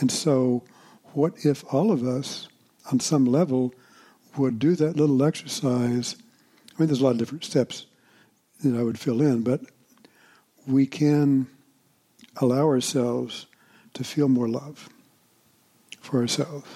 And 0.00 0.10
so, 0.10 0.64
what 1.12 1.34
if 1.44 1.64
all 1.72 1.90
of 1.90 2.06
us, 2.06 2.48
on 2.90 3.00
some 3.00 3.24
level, 3.24 3.74
would 4.36 4.58
do 4.58 4.74
that 4.76 4.96
little 4.96 5.22
exercise? 5.22 6.16
I 6.70 6.80
mean, 6.80 6.88
there's 6.88 7.00
a 7.00 7.04
lot 7.04 7.10
of 7.10 7.18
different 7.18 7.44
steps 7.44 7.86
that 8.62 8.78
I 8.78 8.82
would 8.82 8.98
fill 8.98 9.20
in, 9.20 9.42
but 9.42 9.60
we 10.66 10.86
can 10.86 11.46
allow 12.36 12.66
ourselves 12.66 13.46
to 13.94 14.04
feel 14.04 14.28
more 14.28 14.48
love 14.48 14.88
for 16.00 16.20
ourselves. 16.20 16.68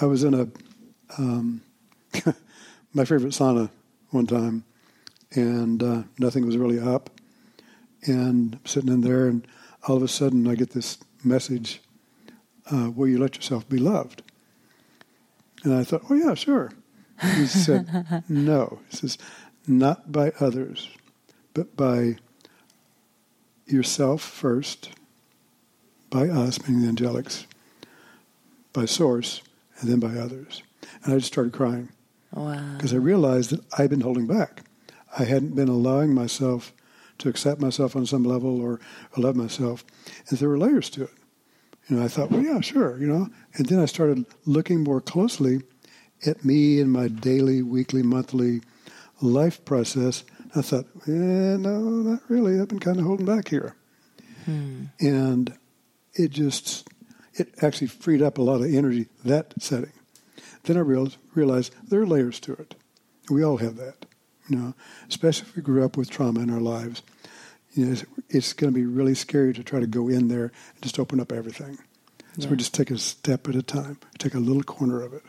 I 0.00 0.06
was 0.06 0.24
in 0.24 0.34
a 0.34 0.48
um, 1.18 1.62
my 2.94 3.04
favorite 3.04 3.32
sauna 3.32 3.70
one 4.10 4.26
time, 4.26 4.64
and 5.34 5.82
uh, 5.82 6.02
nothing 6.18 6.46
was 6.46 6.56
really 6.56 6.78
up, 6.78 7.10
and 8.06 8.58
sitting 8.64 8.92
in 8.92 9.00
there, 9.00 9.26
and 9.26 9.46
all 9.86 9.96
of 9.96 10.02
a 10.02 10.08
sudden 10.08 10.46
I 10.46 10.54
get 10.54 10.70
this 10.70 10.98
message: 11.24 11.80
uh, 12.72 12.90
"Will 12.90 13.08
you 13.08 13.18
let 13.18 13.36
yourself 13.36 13.68
be 13.68 13.78
loved?" 13.78 14.22
And 15.64 15.74
I 15.74 15.84
thought, 15.84 16.02
"Oh 16.10 16.14
yeah, 16.14 16.34
sure." 16.34 16.72
He 17.36 17.46
said, 17.46 18.22
"No." 18.28 18.80
He 18.90 18.96
says, 18.96 19.18
"Not 19.66 20.12
by 20.12 20.32
others, 20.40 20.88
but 21.54 21.76
by 21.76 22.16
yourself 23.66 24.22
first, 24.22 24.90
by 26.10 26.28
us, 26.28 26.66
meaning 26.66 26.86
the 26.86 26.92
angelics, 26.92 27.46
by 28.72 28.84
source, 28.86 29.42
and 29.80 29.90
then 29.90 30.00
by 30.00 30.18
others." 30.18 30.62
And 31.04 31.12
I 31.12 31.18
just 31.18 31.32
started 31.32 31.52
crying 31.52 31.90
Wow. 32.32 32.74
because 32.76 32.92
I 32.92 32.96
realized 32.96 33.50
that 33.50 33.60
I'd 33.78 33.90
been 33.90 34.00
holding 34.00 34.26
back. 34.26 34.62
I 35.18 35.24
hadn't 35.24 35.54
been 35.56 35.68
allowing 35.68 36.14
myself 36.14 36.72
to 37.18 37.28
accept 37.28 37.60
myself 37.60 37.96
on 37.96 38.06
some 38.06 38.22
level 38.22 38.60
or, 38.60 38.74
or 39.16 39.22
love 39.22 39.34
myself. 39.36 39.84
And 40.28 40.38
there 40.38 40.48
were 40.48 40.58
layers 40.58 40.88
to 40.90 41.04
it. 41.04 41.10
You 41.88 41.96
know, 41.96 42.04
I 42.04 42.08
thought, 42.08 42.30
well, 42.30 42.42
yeah, 42.42 42.60
sure, 42.60 42.98
you 42.98 43.06
know. 43.06 43.28
And 43.54 43.66
then 43.66 43.78
I 43.78 43.86
started 43.86 44.26
looking 44.44 44.84
more 44.84 45.00
closely 45.00 45.62
at 46.26 46.44
me 46.44 46.80
and 46.80 46.92
my 46.92 47.08
daily, 47.08 47.62
weekly, 47.62 48.02
monthly 48.02 48.60
life 49.20 49.64
process. 49.64 50.24
I 50.54 50.62
thought, 50.62 50.86
eh, 51.06 51.56
no, 51.56 51.80
not 51.80 52.22
really. 52.28 52.60
I've 52.60 52.68
been 52.68 52.78
kind 52.78 52.98
of 52.98 53.04
holding 53.04 53.26
back 53.26 53.48
here. 53.48 53.74
Hmm. 54.44 54.84
And 55.00 55.54
it 56.14 56.30
just, 56.30 56.88
it 57.34 57.54
actually 57.62 57.86
freed 57.86 58.22
up 58.22 58.38
a 58.38 58.42
lot 58.42 58.60
of 58.60 58.74
energy, 58.74 59.08
that 59.24 59.54
setting. 59.58 59.92
Then 60.64 60.76
I 60.76 60.80
realized, 60.80 61.16
realized 61.34 61.74
there 61.88 62.00
are 62.00 62.06
layers 62.06 62.40
to 62.40 62.52
it. 62.52 62.74
We 63.30 63.42
all 63.44 63.58
have 63.58 63.76
that, 63.76 64.06
you 64.48 64.56
know, 64.56 64.74
especially 65.08 65.48
if 65.48 65.56
we 65.56 65.62
grew 65.62 65.84
up 65.84 65.96
with 65.96 66.10
trauma 66.10 66.40
in 66.40 66.50
our 66.50 66.60
lives. 66.60 67.02
You 67.78 67.86
know, 67.86 67.92
it's, 67.92 68.04
it's 68.28 68.52
going 68.54 68.72
to 68.72 68.74
be 68.74 68.84
really 68.86 69.14
scary 69.14 69.52
to 69.54 69.62
try 69.62 69.78
to 69.78 69.86
go 69.86 70.08
in 70.08 70.26
there 70.26 70.46
and 70.74 70.82
just 70.82 70.98
open 70.98 71.20
up 71.20 71.30
everything. 71.30 71.76
So 72.38 72.44
Yeah. 72.44 72.48
we 72.50 72.56
just 72.56 72.74
take 72.74 72.90
a 72.90 72.98
step 72.98 73.48
at 73.48 73.54
a 73.54 73.62
time, 73.62 73.98
take 74.18 74.34
a 74.34 74.40
little 74.40 74.64
corner 74.64 75.00
of 75.00 75.12
it, 75.14 75.22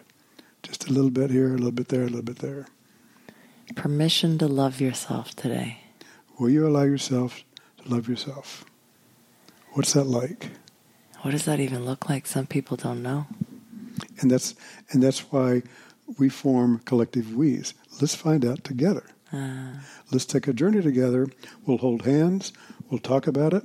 just 0.63 0.89
a 0.89 0.91
little 0.91 1.12
bit 1.12 1.29
here, 1.29 1.49
a 1.49 1.57
little 1.57 1.71
bit 1.71 1.89
there, 1.89 2.01
a 2.01 2.05
little 2.05 2.23
bit 2.23 2.39
there. 2.39 2.65
Permission 3.75 4.39
to 4.39 4.47
love 4.47 4.81
yourself 4.81 5.35
today. 5.35 5.81
Will 6.39 6.49
you 6.49 6.65
allow 6.67 6.81
yourself 6.85 7.43
to 7.83 7.88
love 7.93 8.09
yourself? 8.09 8.65
What's 9.73 9.93
that 9.93 10.05
like? 10.05 10.49
What 11.21 11.31
does 11.31 11.45
that 11.45 11.59
even 11.59 11.85
look 11.85 12.09
like? 12.09 12.25
Some 12.25 12.47
people 12.47 12.77
don't 12.77 13.03
know. 13.03 13.27
And 14.21 14.31
that's 14.31 14.55
and 14.89 15.03
that's 15.03 15.31
why 15.31 15.62
we 16.17 16.29
form 16.29 16.79
collective 16.85 17.35
we's. 17.35 17.75
Let's 18.01 18.15
find 18.15 18.43
out 18.43 18.63
together. 18.63 19.03
Uh, 19.31 19.73
Let's 20.11 20.25
take 20.25 20.47
a 20.47 20.53
journey 20.53 20.81
together. 20.81 21.27
We'll 21.65 21.77
hold 21.77 22.03
hands. 22.03 22.51
We'll 22.89 22.99
talk 22.99 23.27
about 23.27 23.53
it. 23.53 23.63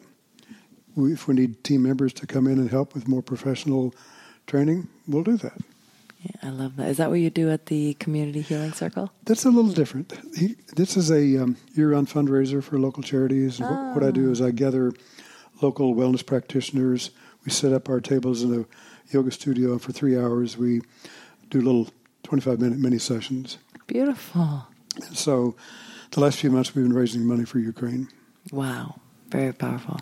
We, 0.95 1.13
if 1.13 1.27
we 1.27 1.35
need 1.35 1.65
team 1.65 1.83
members 1.83 2.13
to 2.15 2.27
come 2.27 2.47
in 2.47 2.59
and 2.59 2.71
help 2.71 2.95
with 2.95 3.09
more 3.09 3.23
professional 3.23 3.95
training, 4.47 4.89
we'll 5.09 5.25
do 5.25 5.37
that. 5.39 5.59
yeah, 6.21 6.37
I 6.43 6.51
love 6.51 6.77
that. 6.77 6.89
Is 6.89 6.99
that 6.99 7.11
what 7.11 7.19
you 7.21 7.31
do 7.31 7.51
at 7.51 7.67
the 7.67 7.95
Community 7.95 8.43
Healing 8.43 8.73
Circle? 8.73 9.11
That's 9.25 9.45
a 9.45 9.51
little 9.51 9.73
different. 9.73 10.13
He, 10.37 10.57
this 10.77 10.97
is 10.97 11.11
a 11.11 11.43
um, 11.43 11.57
year-round 11.75 12.09
fundraiser 12.09 12.63
for 12.63 12.79
local 12.79 13.03
charities. 13.03 13.59
And 13.59 13.69
what, 13.71 13.95
what 13.97 14.05
I 14.05 14.11
do 14.11 14.31
is 14.31 14.41
I 14.41 14.51
gather 14.51 14.93
local 15.63 15.95
wellness 15.95 16.25
practitioners. 16.25 17.11
We 17.45 17.51
set 17.51 17.73
up 17.73 17.89
our 17.89 18.01
tables 18.01 18.43
in 18.43 18.61
a 18.61 19.13
yoga 19.13 19.31
studio, 19.31 19.73
and 19.73 19.83
for 19.83 19.93
three 19.93 20.17
hours 20.19 20.57
we 20.57 20.83
do 21.51 21.61
little 21.61 21.89
25-minute 22.25 22.79
mini 22.79 22.99
sessions. 22.99 23.59
Beautiful. 23.87 24.67
So, 25.13 25.57
the 26.13 26.21
last 26.21 26.39
few 26.39 26.51
months 26.51 26.75
we've 26.75 26.85
been 26.85 26.93
raising 26.93 27.27
money 27.27 27.45
for 27.45 27.59
Ukraine. 27.59 28.09
Wow. 28.53 29.01
Very 29.29 29.53
powerful. 29.53 29.99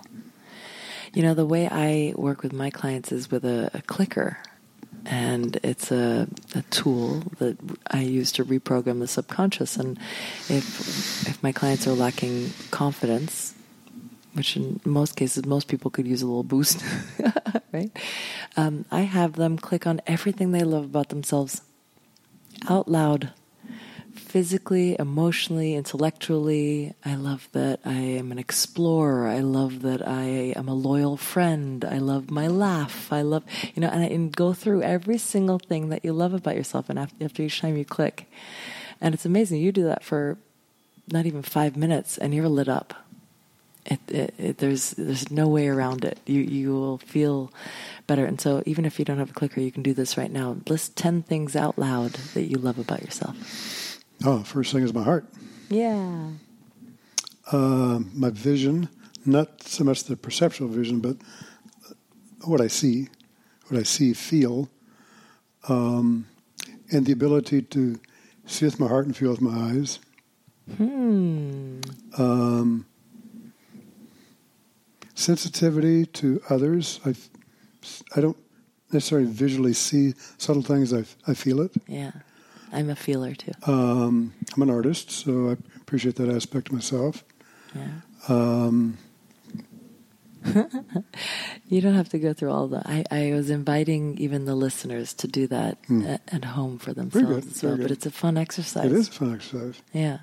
You 1.14 1.22
know, 1.22 1.34
the 1.34 1.46
way 1.46 1.68
I 1.70 2.12
work 2.16 2.42
with 2.42 2.52
my 2.52 2.70
clients 2.70 3.12
is 3.12 3.30
with 3.30 3.44
a, 3.44 3.70
a 3.74 3.82
clicker. 3.82 4.38
And 5.04 5.58
it's 5.62 5.90
a, 5.90 6.28
a 6.54 6.62
tool 6.70 7.20
that 7.38 7.58
I 7.90 8.02
use 8.02 8.30
to 8.32 8.44
reprogram 8.44 9.00
the 9.00 9.08
subconscious. 9.08 9.76
And 9.76 9.98
if 10.48 11.26
if 11.28 11.42
my 11.42 11.50
clients 11.50 11.88
are 11.88 11.92
lacking 11.92 12.52
confidence, 12.70 13.54
which 14.34 14.56
in 14.56 14.80
most 14.84 15.16
cases 15.16 15.44
most 15.44 15.66
people 15.66 15.90
could 15.90 16.06
use 16.06 16.22
a 16.22 16.26
little 16.26 16.44
boost, 16.44 16.84
right? 17.72 17.90
Um, 18.56 18.84
I 18.92 19.00
have 19.00 19.32
them 19.34 19.58
click 19.58 19.86
on 19.86 20.00
everything 20.06 20.52
they 20.52 20.62
love 20.62 20.84
about 20.84 21.08
themselves 21.08 21.62
out 22.68 22.86
loud 22.86 23.32
physically, 24.32 24.96
emotionally, 24.98 25.74
intellectually. 25.74 26.94
I 27.04 27.16
love 27.16 27.46
that 27.52 27.80
I 27.84 27.92
am 27.92 28.32
an 28.32 28.38
explorer. 28.38 29.28
I 29.28 29.40
love 29.40 29.82
that 29.82 30.08
I 30.08 30.54
am 30.56 30.68
a 30.68 30.74
loyal 30.74 31.18
friend. 31.18 31.84
I 31.84 31.98
love 31.98 32.30
my 32.30 32.46
laugh. 32.46 33.12
I 33.12 33.20
love, 33.20 33.44
you 33.74 33.82
know, 33.82 33.90
and, 33.90 34.02
I, 34.02 34.06
and 34.06 34.34
go 34.34 34.54
through 34.54 34.80
every 34.84 35.18
single 35.18 35.58
thing 35.58 35.90
that 35.90 36.02
you 36.02 36.14
love 36.14 36.32
about 36.32 36.56
yourself. 36.56 36.88
And 36.88 36.98
after, 36.98 37.22
after 37.22 37.42
each 37.42 37.60
time 37.60 37.76
you 37.76 37.84
click, 37.84 38.24
and 39.02 39.14
it's 39.14 39.26
amazing. 39.26 39.60
You 39.60 39.70
do 39.70 39.84
that 39.84 40.02
for 40.02 40.38
not 41.08 41.26
even 41.26 41.42
five 41.42 41.76
minutes, 41.76 42.16
and 42.16 42.32
you're 42.32 42.48
lit 42.48 42.70
up. 42.70 42.94
It, 43.84 44.00
it, 44.08 44.34
it, 44.38 44.58
there's 44.58 44.92
there's 44.92 45.30
no 45.30 45.46
way 45.46 45.68
around 45.68 46.06
it. 46.06 46.18
You 46.24 46.40
you 46.40 46.72
will 46.72 46.98
feel 46.98 47.52
better. 48.06 48.24
And 48.24 48.40
so 48.40 48.62
even 48.64 48.86
if 48.86 48.98
you 48.98 49.04
don't 49.04 49.18
have 49.18 49.30
a 49.30 49.34
clicker, 49.34 49.60
you 49.60 49.72
can 49.72 49.82
do 49.82 49.92
this 49.92 50.16
right 50.16 50.32
now. 50.32 50.56
List 50.70 50.96
ten 50.96 51.22
things 51.22 51.54
out 51.54 51.78
loud 51.78 52.12
that 52.32 52.44
you 52.44 52.56
love 52.56 52.78
about 52.78 53.02
yourself. 53.02 53.81
Oh, 54.24 54.42
first 54.44 54.72
thing 54.72 54.82
is 54.82 54.94
my 54.94 55.02
heart. 55.02 55.26
Yeah. 55.68 56.30
Uh, 57.50 58.00
my 58.14 58.30
vision, 58.30 58.88
not 59.26 59.62
so 59.62 59.84
much 59.84 60.04
the 60.04 60.16
perceptual 60.16 60.68
vision, 60.68 61.00
but 61.00 61.16
what 62.44 62.60
I 62.60 62.68
see, 62.68 63.08
what 63.68 63.80
I 63.80 63.82
see, 63.82 64.12
feel, 64.12 64.68
um, 65.68 66.26
and 66.90 67.04
the 67.06 67.12
ability 67.12 67.62
to 67.62 67.98
see 68.46 68.64
with 68.66 68.78
my 68.78 68.86
heart 68.86 69.06
and 69.06 69.16
feel 69.16 69.30
with 69.30 69.40
my 69.40 69.70
eyes. 69.70 69.98
Hmm. 70.76 71.80
Um, 72.16 72.86
sensitivity 75.14 76.06
to 76.06 76.40
others. 76.48 77.00
I, 77.04 77.14
I 78.16 78.20
don't 78.20 78.36
necessarily 78.92 79.28
visually 79.28 79.72
see 79.72 80.14
subtle 80.38 80.62
things. 80.62 80.92
I, 80.92 81.04
I 81.26 81.34
feel 81.34 81.60
it. 81.60 81.72
Yeah. 81.88 82.12
I'm 82.72 82.88
a 82.90 82.96
feeler 82.96 83.34
too. 83.34 83.52
Um, 83.66 84.32
I'm 84.54 84.62
an 84.62 84.70
artist, 84.70 85.10
so 85.10 85.50
I 85.50 85.56
appreciate 85.80 86.16
that 86.16 86.28
aspect 86.28 86.72
myself. 86.72 87.24
Yeah. 87.74 87.88
Um, 88.28 88.98
You 91.68 91.80
don't 91.80 91.94
have 91.94 92.10
to 92.10 92.18
go 92.18 92.32
through 92.34 92.50
all 92.50 92.68
the. 92.68 92.82
I, 92.84 93.04
I 93.10 93.32
was 93.32 93.48
inviting 93.48 94.18
even 94.18 94.44
the 94.44 94.54
listeners 94.54 95.14
to 95.14 95.28
do 95.28 95.46
that 95.46 95.78
at, 96.04 96.20
at 96.30 96.44
home 96.44 96.78
for 96.78 96.92
themselves 96.92 97.26
good, 97.26 97.46
as 97.46 97.62
well. 97.62 97.76
But 97.78 97.90
it's 97.90 98.04
a 98.04 98.10
fun 98.10 98.36
exercise. 98.36 98.86
It 98.86 98.92
is 98.92 99.08
a 99.08 99.12
fun 99.12 99.34
exercise. 99.34 99.80
Yeah. 99.92 100.18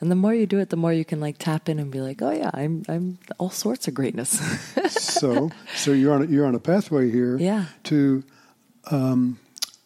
And 0.00 0.10
the 0.10 0.16
more 0.16 0.34
you 0.34 0.46
do 0.46 0.58
it, 0.58 0.70
the 0.70 0.76
more 0.76 0.92
you 0.92 1.04
can 1.04 1.20
like 1.20 1.38
tap 1.38 1.68
in 1.68 1.78
and 1.78 1.92
be 1.92 2.00
like, 2.00 2.20
oh 2.22 2.32
yeah, 2.32 2.50
I'm 2.52 2.82
I'm 2.88 3.18
all 3.38 3.50
sorts 3.50 3.86
of 3.86 3.94
greatness. 3.94 4.30
so, 4.88 5.52
so 5.76 5.92
you're 5.92 6.12
on 6.12 6.22
a, 6.22 6.26
you're 6.26 6.46
on 6.46 6.56
a 6.56 6.58
pathway 6.60 7.08
here 7.12 7.36
Yeah. 7.38 7.66
to 7.84 8.24
um, 8.90 9.38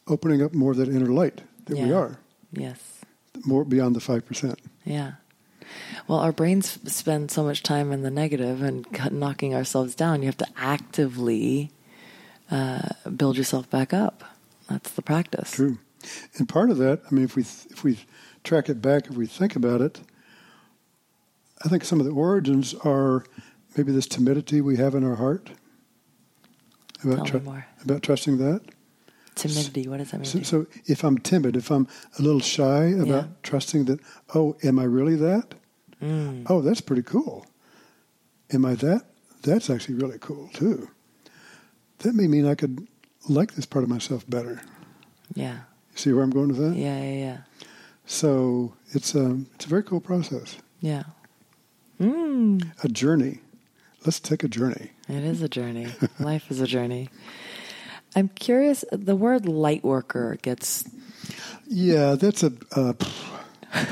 opening 0.09 0.41
up 0.43 0.55
more 0.55 0.71
of 0.71 0.79
that 0.79 0.89
inner 0.89 1.13
light 1.13 1.43
that 1.67 1.77
we 1.79 1.93
are, 1.93 2.19
yes. 2.53 3.01
more 3.45 3.65
beyond 3.65 3.95
the 3.95 4.01
five 4.01 4.27
percent. 4.27 4.59
Yeah. 4.85 5.13
Well, 6.07 6.21
our 6.21 6.33
brains 6.33 6.79
spend 6.93 7.31
so 7.31 7.43
much 7.43 7.63
time 7.63 7.93
in 7.93 8.03
the 8.03 8.11
negative 8.11 8.63
and 8.63 8.87
knocking 9.11 9.55
ourselves 9.55 9.95
down. 9.95 10.23
You 10.23 10.27
have 10.27 10.37
to 10.39 10.47
actively 10.57 11.71
uh, 12.51 12.91
build 13.17 13.37
yourself 13.37 13.69
back 13.69 13.93
up. 13.93 14.25
That's 14.69 14.91
the 14.91 15.03
practice. 15.03 15.51
True, 15.53 15.79
and 16.39 16.49
part 16.49 16.71
of 16.71 16.79
that, 16.79 17.03
I 17.11 17.15
mean, 17.15 17.25
if 17.25 17.37
we 17.37 17.43
th- 17.43 17.67
if 17.71 17.85
we 17.85 17.99
track 18.45 18.69
it 18.69 18.81
back, 18.81 19.09
if 19.09 19.17
we 19.17 19.27
think 19.27 19.57
about 19.57 19.81
it, 19.81 20.01
I 21.65 21.69
think 21.69 21.85
some 21.85 22.01
of 22.01 22.07
the 22.07 22.13
origins 22.13 22.75
are 22.85 23.25
maybe 23.77 23.93
this 23.93 24.07
timidity 24.07 24.61
we 24.61 24.77
have 24.77 24.95
in 24.95 25.05
our 25.05 25.17
heart 25.17 25.51
about 27.05 27.45
more. 27.45 27.67
about 27.85 28.03
trusting 28.03 28.39
that. 28.39 28.63
Timidity. 29.37 29.87
What 29.87 29.99
does 29.99 30.11
that 30.11 30.19
mean? 30.19 30.25
So, 30.25 30.43
so 30.43 30.67
if 30.87 31.05
I'm 31.05 31.19
timid, 31.19 31.57
if 31.57 31.71
I'm 31.71 31.87
a 32.19 32.23
little 32.23 32.41
shy 32.41 32.87
about 32.87 33.07
Yeah. 33.07 33.27
trusting 33.43 33.85
that, 33.85 34.01
oh, 34.35 34.57
am 34.65 34.79
I 34.79 34.85
really 34.85 35.15
that? 35.17 35.55
Mm. 36.03 36.47
Oh, 36.51 36.61
that's 36.63 36.81
pretty 36.81 37.03
cool. 37.03 37.47
Am 38.53 38.65
I 38.65 38.75
that? 38.77 39.03
That's 39.43 39.71
actually 39.71 39.95
really 39.97 40.19
cool 40.19 40.49
too. 40.55 40.89
That 41.99 42.15
may 42.15 42.27
mean 42.27 42.47
I 42.47 42.55
could 42.55 42.87
like 43.29 43.55
this 43.55 43.67
part 43.67 43.83
of 43.85 43.91
myself 43.91 44.29
better. 44.29 44.61
Yeah. 45.35 45.59
See 45.95 46.13
where 46.13 46.25
I'm 46.25 46.31
going 46.31 46.49
with 46.49 46.59
that? 46.59 46.75
Yeah. 46.77 47.01
Yeah. 47.03 47.13
Yeah. 47.15 47.39
So 48.07 48.75
it's 48.93 49.15
a 49.15 49.41
it's 49.55 49.67
a 49.67 49.69
very 49.69 49.83
cool 49.83 50.01
process, 50.01 50.57
Yeah. 50.81 51.05
Mm. 52.01 52.71
a 52.85 52.89
journey. 52.89 53.41
Let's 54.05 54.21
take 54.21 54.45
a 54.45 54.49
journey. 54.49 54.93
It 55.09 55.25
is 55.25 55.43
a 55.43 55.49
journey. 55.49 55.89
Life 56.21 56.51
is 56.51 56.61
a 56.61 56.67
journey. 56.67 57.09
I'm 58.17 58.29
curious. 58.29 58.85
The 58.91 59.15
word 59.15 59.47
light 59.47 59.85
worker 59.85 60.39
gets. 60.43 60.83
Yeah, 61.69 62.15
that's 62.15 62.43
a 62.43 62.53
uh, 62.75 62.95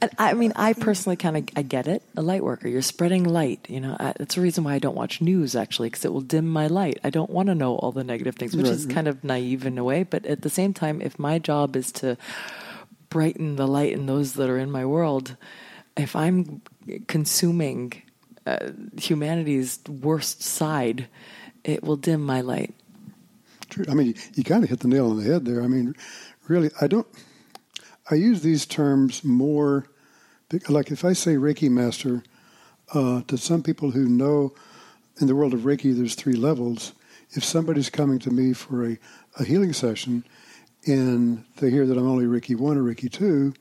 and 0.00 0.10
I 0.18 0.32
mean, 0.34 0.52
I 0.56 0.72
personally 0.72 1.16
kind 1.16 1.36
of 1.36 1.48
I 1.56 1.62
get 1.62 1.86
it. 1.86 2.02
A 2.16 2.22
light 2.22 2.42
worker, 2.42 2.66
you're 2.68 2.82
spreading 2.82 3.24
light. 3.24 3.66
You 3.68 3.80
know, 3.80 3.96
I, 3.98 4.12
that's 4.18 4.34
the 4.34 4.40
reason 4.40 4.64
why 4.64 4.74
I 4.74 4.78
don't 4.80 4.96
watch 4.96 5.20
news 5.20 5.54
actually, 5.54 5.88
because 5.88 6.04
it 6.04 6.12
will 6.12 6.20
dim 6.20 6.48
my 6.48 6.66
light. 6.66 6.98
I 7.04 7.10
don't 7.10 7.30
want 7.30 7.46
to 7.48 7.54
know 7.54 7.76
all 7.76 7.92
the 7.92 8.04
negative 8.04 8.36
things, 8.36 8.56
which 8.56 8.66
Right, 8.66 8.74
is 8.74 8.86
right. 8.86 8.94
kind 8.94 9.08
of 9.08 9.22
naive 9.22 9.64
in 9.66 9.78
a 9.78 9.84
way. 9.84 10.02
But 10.02 10.26
at 10.26 10.42
the 10.42 10.50
same 10.50 10.74
time, 10.74 11.00
if 11.00 11.18
my 11.18 11.38
job 11.38 11.76
is 11.76 11.92
to 11.92 12.16
brighten 13.08 13.56
the 13.56 13.68
light 13.68 13.92
in 13.92 14.06
those 14.06 14.32
that 14.34 14.48
are 14.50 14.58
in 14.58 14.70
my 14.70 14.84
world, 14.84 15.36
if 15.96 16.16
I'm 16.16 16.62
consuming 17.06 17.92
uh, 18.46 18.70
humanity's 18.98 19.78
worst 19.86 20.42
side, 20.42 21.06
it 21.64 21.82
will 21.82 21.96
dim 21.96 22.22
my 22.22 22.40
light. 22.40 22.74
True. 23.68 23.84
I 23.88 23.94
mean, 23.94 24.14
you, 24.34 24.44
kind 24.44 24.64
of 24.64 24.70
hit 24.70 24.80
the 24.80 24.88
nail 24.88 25.10
on 25.10 25.16
the 25.16 25.24
head 25.24 25.44
there. 25.44 25.62
I 25.62 25.66
mean, 25.66 25.94
really, 26.46 26.70
I 26.80 26.86
don't. 26.86 27.06
I 28.10 28.16
use 28.16 28.42
these 28.42 28.66
terms 28.66 29.24
more, 29.24 29.86
like 30.68 30.90
if 30.90 31.04
I 31.04 31.14
say 31.14 31.36
Reiki 31.36 31.70
master, 31.70 32.22
uh, 32.92 33.22
to 33.28 33.38
some 33.38 33.62
people 33.62 33.92
who 33.92 34.08
know 34.08 34.52
in 35.20 35.26
the 35.26 35.34
world 35.34 35.54
of 35.54 35.60
Reiki, 35.60 35.96
there's 35.96 36.14
three 36.14 36.34
levels. 36.34 36.92
If 37.30 37.44
somebody's 37.44 37.88
coming 37.88 38.18
to 38.20 38.30
me 38.30 38.52
for 38.52 38.86
a, 38.86 38.98
a 39.38 39.44
healing 39.44 39.72
session 39.72 40.24
and 40.86 41.44
they 41.56 41.70
hear 41.70 41.86
that 41.86 41.96
I'm 41.96 42.08
only 42.08 42.26
Reiki 42.26 42.56
1 42.56 42.76
or 42.76 42.82
Reiki 42.82 43.10
2, 43.10 43.54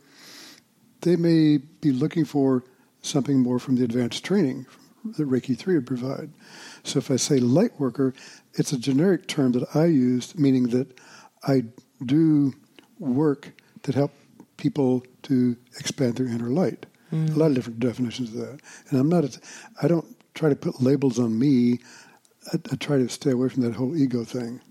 they 1.02 1.16
may 1.16 1.58
be 1.58 1.92
looking 1.92 2.26
for 2.26 2.64
something 3.02 3.40
more 3.40 3.60
from 3.60 3.76
the 3.76 3.84
advanced 3.84 4.26
training 4.26 4.66
that 5.18 5.30
Reiki 5.30 5.58
3 5.58 5.76
would 5.76 5.88
provide. 5.88 6.32
So 6.84 7.00
if 7.00 7.12
I 7.12 7.16
say 7.16 7.40
light 7.40 7.80
worker, 7.80 8.14
it's 8.54 8.74
a 8.74 8.78
generic 8.78 9.28
term 9.28 9.52
that 9.54 9.76
I 9.76 9.86
use, 9.86 10.36
meaning 10.38 10.70
that 10.70 11.00
I 11.44 11.64
do 12.06 12.54
work 13.00 13.52
that 13.84 13.96
help 13.96 14.12
people 14.58 15.04
to 15.24 15.56
expand 15.80 16.16
their 16.18 16.28
inner 16.28 16.50
light. 16.50 16.86
A 17.12 17.16
lot 17.16 17.48
of 17.48 17.56
different 17.56 17.80
definitions 17.82 18.30
of 18.30 18.36
that. 18.38 18.62
And 18.90 18.98
I'm 18.98 19.10
not, 19.10 19.38
I 19.82 19.90
don't 19.90 20.16
try 20.34 20.48
to 20.48 20.56
put 20.56 20.82
labels 20.82 21.20
on 21.20 21.38
me. 21.38 21.80
I, 22.54 22.58
I 22.72 22.76
try 22.78 22.98
to 22.98 23.10
stay 23.10 23.32
away 23.32 23.50
from 23.50 23.64
that 23.64 23.74
whole 23.76 23.98
ego 23.98 24.24
thing. 24.24 24.62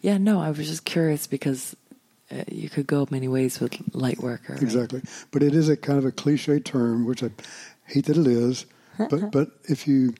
Yeah, 0.00 0.16
no, 0.16 0.40
I 0.40 0.48
was 0.48 0.66
just 0.66 0.86
curious 0.86 1.26
because 1.26 1.76
uh, 2.30 2.44
you 2.50 2.70
could 2.70 2.86
go 2.86 3.06
many 3.10 3.28
ways 3.28 3.60
with 3.60 3.76
light 3.94 4.20
worker. 4.20 4.54
right? 4.54 4.62
Exactly. 4.62 5.02
But 5.32 5.42
it 5.42 5.54
is 5.54 5.68
a 5.68 5.76
kind 5.76 5.98
of 5.98 6.06
a 6.06 6.12
cliche 6.12 6.60
term, 6.60 7.04
which 7.04 7.22
I 7.22 7.30
hate 7.84 8.06
that 8.06 8.16
it 8.16 8.26
is. 8.26 8.64
but 9.10 9.30
but 9.30 9.50
if 9.64 9.86
you 9.86 10.14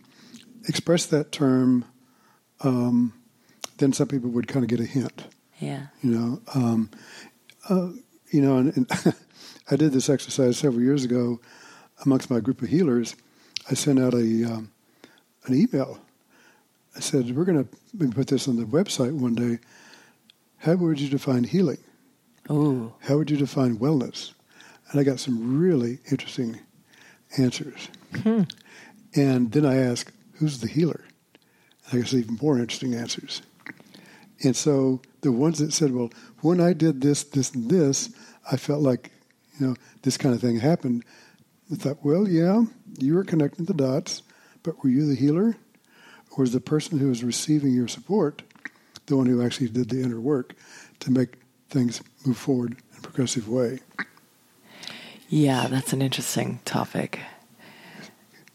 express 0.68 1.07
that 1.07 1.33
term, 1.33 1.85
um, 2.61 3.12
then 3.79 3.92
some 3.92 4.09
people 4.09 4.31
would 4.31 4.49
kind 4.49 4.64
of 4.64 4.68
get 4.68 4.81
a 4.81 4.85
hint. 4.85 5.25
Yeah. 5.59 5.87
You 6.03 6.11
know, 6.11 6.42
um, 6.55 6.90
uh, 7.68 7.90
you 8.31 8.40
know, 8.40 8.59
and, 8.59 8.77
and 8.77 9.14
I 9.70 9.77
did 9.77 9.92
this 9.92 10.09
exercise 10.09 10.59
several 10.59 10.83
years 10.83 11.05
ago 11.05 11.40
amongst 12.05 12.31
my 12.31 12.40
group 12.40 12.62
of 12.62 12.68
healers. 12.68 13.16
I 13.70 13.75
sent 13.75 13.99
out 13.99 14.14
a 14.14 14.44
um, 14.44 14.70
an 15.44 15.55
email. 15.55 15.99
I 16.96 17.01
said, 17.01 17.37
"We're 17.37 17.44
going 17.44 17.64
to 17.64 18.09
put 18.11 18.29
this 18.29 18.49
on 18.49 18.57
the 18.57 18.64
website 18.64 19.12
one 19.12 19.35
day. 19.35 19.59
How 20.59 20.75
would 20.75 21.01
you 21.01 21.09
define 21.09 21.44
healing?" 21.44 21.79
How 23.03 23.16
would 23.16 23.31
you 23.31 23.37
define 23.37 23.79
wellness? 23.79 24.33
And 24.90 25.01
I 25.01 25.05
got 25.05 25.20
some 25.20 25.61
really 25.61 26.01
interesting 26.11 26.59
answers. 27.38 27.88
And 29.14 29.53
then 29.53 29.64
I 29.64 29.77
asked, 29.77 30.12
who's 30.40 30.61
the 30.61 30.68
healer? 30.68 31.05
I 31.92 31.98
guess 31.98 32.14
even 32.14 32.38
more 32.40 32.59
interesting 32.59 32.94
answers. 32.94 33.42
And 34.42 34.57
so 34.57 35.03
the 35.20 35.31
ones 35.31 35.59
that 35.59 35.72
said, 35.72 35.92
well, 35.92 36.11
when 36.40 36.61
I 36.61 36.72
did 36.72 37.03
this, 37.03 37.24
this, 37.24 37.53
and 37.53 37.70
this, 37.70 38.09
I 38.50 38.57
felt 38.57 38.81
like, 38.81 39.11
you 39.59 39.66
know, 39.66 39.76
this 40.03 40.16
kind 40.16 40.35
of 40.35 40.40
thing 40.40 40.59
happened. 40.59 41.05
I 41.70 41.74
thought, 41.74 42.03
well, 42.03 42.26
yeah, 42.26 42.64
you 42.98 43.14
were 43.14 43.24
connecting 43.24 43.66
the 43.66 43.74
dots, 43.74 44.22
but 44.62 44.83
were 44.83 44.88
you 44.88 45.07
the 45.07 45.14
healer? 45.14 45.57
Or 46.31 46.42
was 46.42 46.53
the 46.53 46.61
person 46.61 46.98
who 46.98 47.09
was 47.09 47.22
receiving 47.22 47.72
your 47.72 47.88
support 47.88 48.42
the 49.07 49.16
one 49.16 49.26
who 49.26 49.42
actually 49.42 49.68
did 49.68 49.90
the 49.90 50.00
inner 50.00 50.20
work 50.20 50.55
to 51.00 51.11
make 51.11 51.35
things 51.68 52.00
move 52.24 52.38
forward 52.38 52.72
in 52.92 52.98
a 52.98 53.03
progressive 53.03 53.48
way? 53.48 53.81
Yeah, 55.29 55.66
that's 55.66 55.92
an 55.92 56.00
interesting 56.00 56.61
topic. 56.64 57.20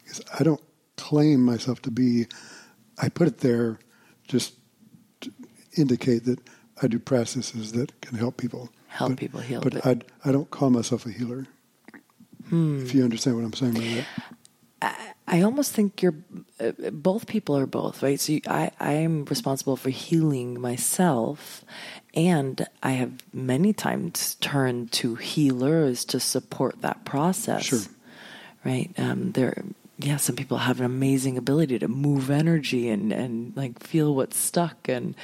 Because 0.02 0.22
I 0.38 0.42
don't 0.42 0.60
claim 0.96 1.44
myself 1.44 1.82
to 1.82 1.90
be, 1.90 2.26
I 2.98 3.08
put 3.08 3.28
it 3.28 3.38
there 3.38 3.78
just 4.28 4.54
to 5.20 5.32
indicate 5.76 6.24
that 6.24 6.40
I 6.82 6.88
do 6.88 6.98
practices 6.98 7.72
that 7.72 8.00
can 8.00 8.18
help 8.18 8.36
people. 8.36 8.70
Help 8.88 9.12
But- 9.12 9.18
people 9.18 9.40
heal. 9.40 9.60
But 9.60 9.74
but- 9.74 9.86
I, 9.86 10.28
I 10.28 10.32
don't 10.32 10.50
call 10.50 10.70
myself 10.70 11.06
a 11.06 11.10
healer. 11.10 11.46
If 12.48 12.94
you 12.94 13.02
understand 13.02 13.36
what 13.36 13.44
I'm 13.44 13.52
saying 13.54 13.74
by 13.74 14.04
that. 14.80 15.16
I 15.26 15.42
almost 15.42 15.72
think 15.72 16.00
you're 16.00 16.14
uh, 16.60 16.70
both 16.92 17.26
people 17.26 17.56
are 17.56 17.66
both 17.66 18.02
right. 18.04 18.20
So 18.20 18.34
you, 18.34 18.40
I 18.46 18.70
I 18.78 18.92
am 18.92 19.24
responsible 19.24 19.76
for 19.76 19.90
healing 19.90 20.60
myself, 20.60 21.64
and 22.14 22.64
I 22.84 22.90
have 22.92 23.14
many 23.32 23.72
times 23.72 24.36
turned 24.36 24.92
to 24.92 25.16
healers 25.16 26.04
to 26.04 26.20
support 26.20 26.82
that 26.82 27.04
process. 27.04 27.64
Sure. 27.64 27.80
Right. 28.64 28.92
Um, 28.96 29.32
there. 29.32 29.64
Yeah, 29.98 30.16
some 30.18 30.36
people 30.36 30.58
have 30.58 30.78
an 30.78 30.84
amazing 30.84 31.38
ability 31.38 31.78
to 31.78 31.88
move 31.88 32.30
energy 32.30 32.90
and, 32.90 33.12
and 33.12 33.56
like 33.56 33.80
feel 33.82 34.14
what's 34.14 34.36
stuck. 34.36 34.88
And 34.88 35.14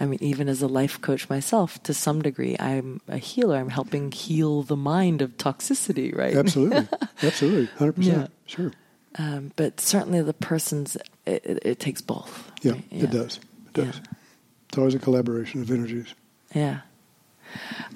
I 0.00 0.06
mean, 0.06 0.18
even 0.20 0.48
as 0.48 0.62
a 0.62 0.66
life 0.66 1.00
coach 1.00 1.28
myself, 1.28 1.80
to 1.84 1.94
some 1.94 2.22
degree, 2.22 2.56
I'm 2.58 3.00
a 3.06 3.18
healer. 3.18 3.56
I'm 3.56 3.70
helping 3.70 4.10
heal 4.10 4.62
the 4.62 4.76
mind 4.76 5.22
of 5.22 5.36
toxicity, 5.36 6.16
right? 6.16 6.34
Absolutely. 6.34 6.88
Absolutely. 7.22 7.66
100%. 7.78 7.92
Yeah. 7.98 8.26
Sure. 8.46 8.72
Um, 9.18 9.52
but 9.54 9.80
certainly 9.80 10.20
the 10.22 10.34
person's, 10.34 10.96
it, 11.24 11.44
it, 11.44 11.58
it 11.64 11.80
takes 11.80 12.00
both. 12.00 12.50
Yeah, 12.62 12.72
right? 12.72 12.84
it 12.90 13.10
does. 13.12 13.36
It 13.68 13.72
does. 13.74 13.96
Yeah. 13.96 14.12
It's 14.68 14.78
always 14.78 14.94
a 14.94 14.98
collaboration 14.98 15.62
of 15.62 15.70
energies. 15.70 16.14
Yeah. 16.52 16.80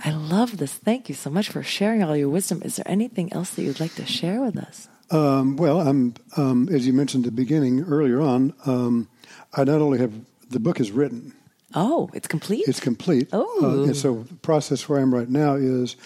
I 0.05 0.11
love 0.13 0.59
this. 0.59 0.75
Thank 0.75 1.09
you 1.09 1.15
so 1.15 1.29
much 1.29 1.49
for 1.49 1.63
sharing 1.63 2.03
all 2.03 2.17
your 2.17 2.29
wisdom. 2.29 2.63
Is 2.65 2.77
there 2.77 2.89
anything 2.89 3.33
else 3.33 3.51
that 3.51 3.63
you'd 3.63 3.81
like 3.81 3.95
to 3.97 4.07
share 4.07 4.41
with 4.41 4.57
us? 4.57 4.89
Um, 5.11 5.57
well, 5.57 5.81
I'm, 5.81 6.15
um, 6.37 6.69
as 6.71 6.87
you 6.87 6.93
mentioned 6.93 7.27
at 7.27 7.33
the 7.33 7.37
beginning 7.37 7.83
earlier 7.83 8.21
on, 8.21 8.55
um, 8.67 9.09
I 9.55 9.65
not 9.65 9.81
only 9.81 9.99
have 9.99 10.13
the 10.49 10.61
book 10.61 10.79
is 10.81 10.91
written, 10.93 11.35
Oh, 11.75 12.11
it's 12.13 12.29
complete? 12.29 12.65
it's 12.67 12.81
complete. 12.81 13.29
Oh. 13.33 13.61
Uh, 13.81 13.85
and 13.85 13.97
so 13.97 14.23
the 14.25 14.35
process 14.37 14.89
where 14.89 14.99
I 14.99 15.03
am 15.03 15.15
right 15.15 15.29
now 15.29 15.55
is 15.55 15.97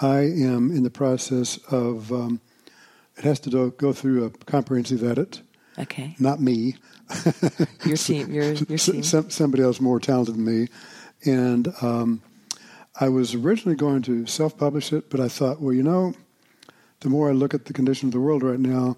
I 0.00 0.18
am 0.20 0.70
in 0.70 0.82
the 0.82 0.90
process 0.90 1.58
of, 1.70 2.12
um, 2.12 2.40
it 3.16 3.24
has 3.24 3.40
to 3.40 3.50
do, 3.50 3.70
go 3.76 3.92
through 3.92 4.24
a 4.24 4.30
comprehensive 4.30 5.02
edit. 5.02 5.42
Okay. 5.78 6.16
not 6.18 6.40
me. 6.40 6.76
Your 7.86 7.96
team. 7.96 8.32
Your 8.32 8.52
your 8.68 8.78
team. 8.78 9.02
some, 9.02 9.30
somebody 9.30 9.62
else 9.62 9.80
more 9.80 10.00
talented 10.00 10.34
than 10.34 10.44
me. 10.44 10.68
And 11.24 11.72
um, 11.80 12.20
I 13.00 13.08
was 13.08 13.34
originally 13.34 13.76
going 13.76 14.02
to 14.02 14.26
self 14.26 14.58
publish 14.58 14.92
it, 14.92 15.08
but 15.08 15.20
I 15.20 15.28
thought, 15.28 15.60
well, 15.60 15.72
you 15.72 15.82
know, 15.84 16.14
the 17.00 17.08
more 17.08 17.28
I 17.28 17.32
look 17.32 17.54
at 17.54 17.66
the 17.66 17.72
condition 17.72 18.08
of 18.08 18.12
the 18.12 18.20
world 18.20 18.42
right 18.42 18.58
now, 18.58 18.96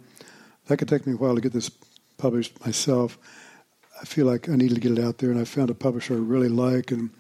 that 0.67 0.79
could 0.79 0.89
take 0.89 1.07
me 1.07 1.15
a 1.15 1.17
while 1.17 1.35
to 1.35 1.41
get 1.41 1.53
this 1.53 1.71
published 2.19 2.65
myself. 2.65 3.19
I 4.01 4.05
feel 4.05 4.27
like 4.27 4.49
I 4.49 4.57
needed 4.57 4.75
to 4.77 4.81
get 4.81 4.93
it 4.99 5.05
out 5.05 5.19
there, 5.19 5.31
and 5.31 5.41
I 5.41 5.45
found 5.45 5.71
a 5.71 5.75
publisher 5.75 6.15
I 6.15 6.19
really 6.19 6.49
like 6.49 6.91
and 6.91 7.11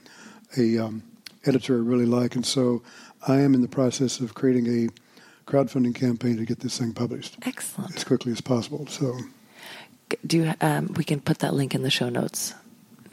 a 0.57 0.78
um, 0.78 1.03
editor 1.45 1.76
I 1.76 1.81
really 1.81 2.07
like, 2.07 2.35
and 2.35 2.45
so 2.45 2.83
I 3.26 3.41
am 3.41 3.55
in 3.55 3.61
the 3.61 3.68
process 3.68 4.20
of 4.20 4.35
creating 4.35 4.66
a 4.66 4.89
crowdfunding 5.51 5.95
campaign 5.95 6.37
to 6.37 6.45
get 6.45 6.61
this 6.61 6.78
thing 6.78 6.93
published 6.93 7.37
Excellent. 7.43 7.97
as 7.97 8.05
quickly 8.05 8.33
as 8.33 8.41
possible. 8.41 8.87
So 8.87 9.18
Do 10.26 10.39
you, 10.39 10.55
um, 10.61 10.95
we 10.97 11.05
can 11.05 11.20
put 11.20 11.41
that 11.41 11.55
link 11.55 11.74
in 11.74 11.83
the 11.83 11.91
show 11.91 12.09
notes? 12.09 12.55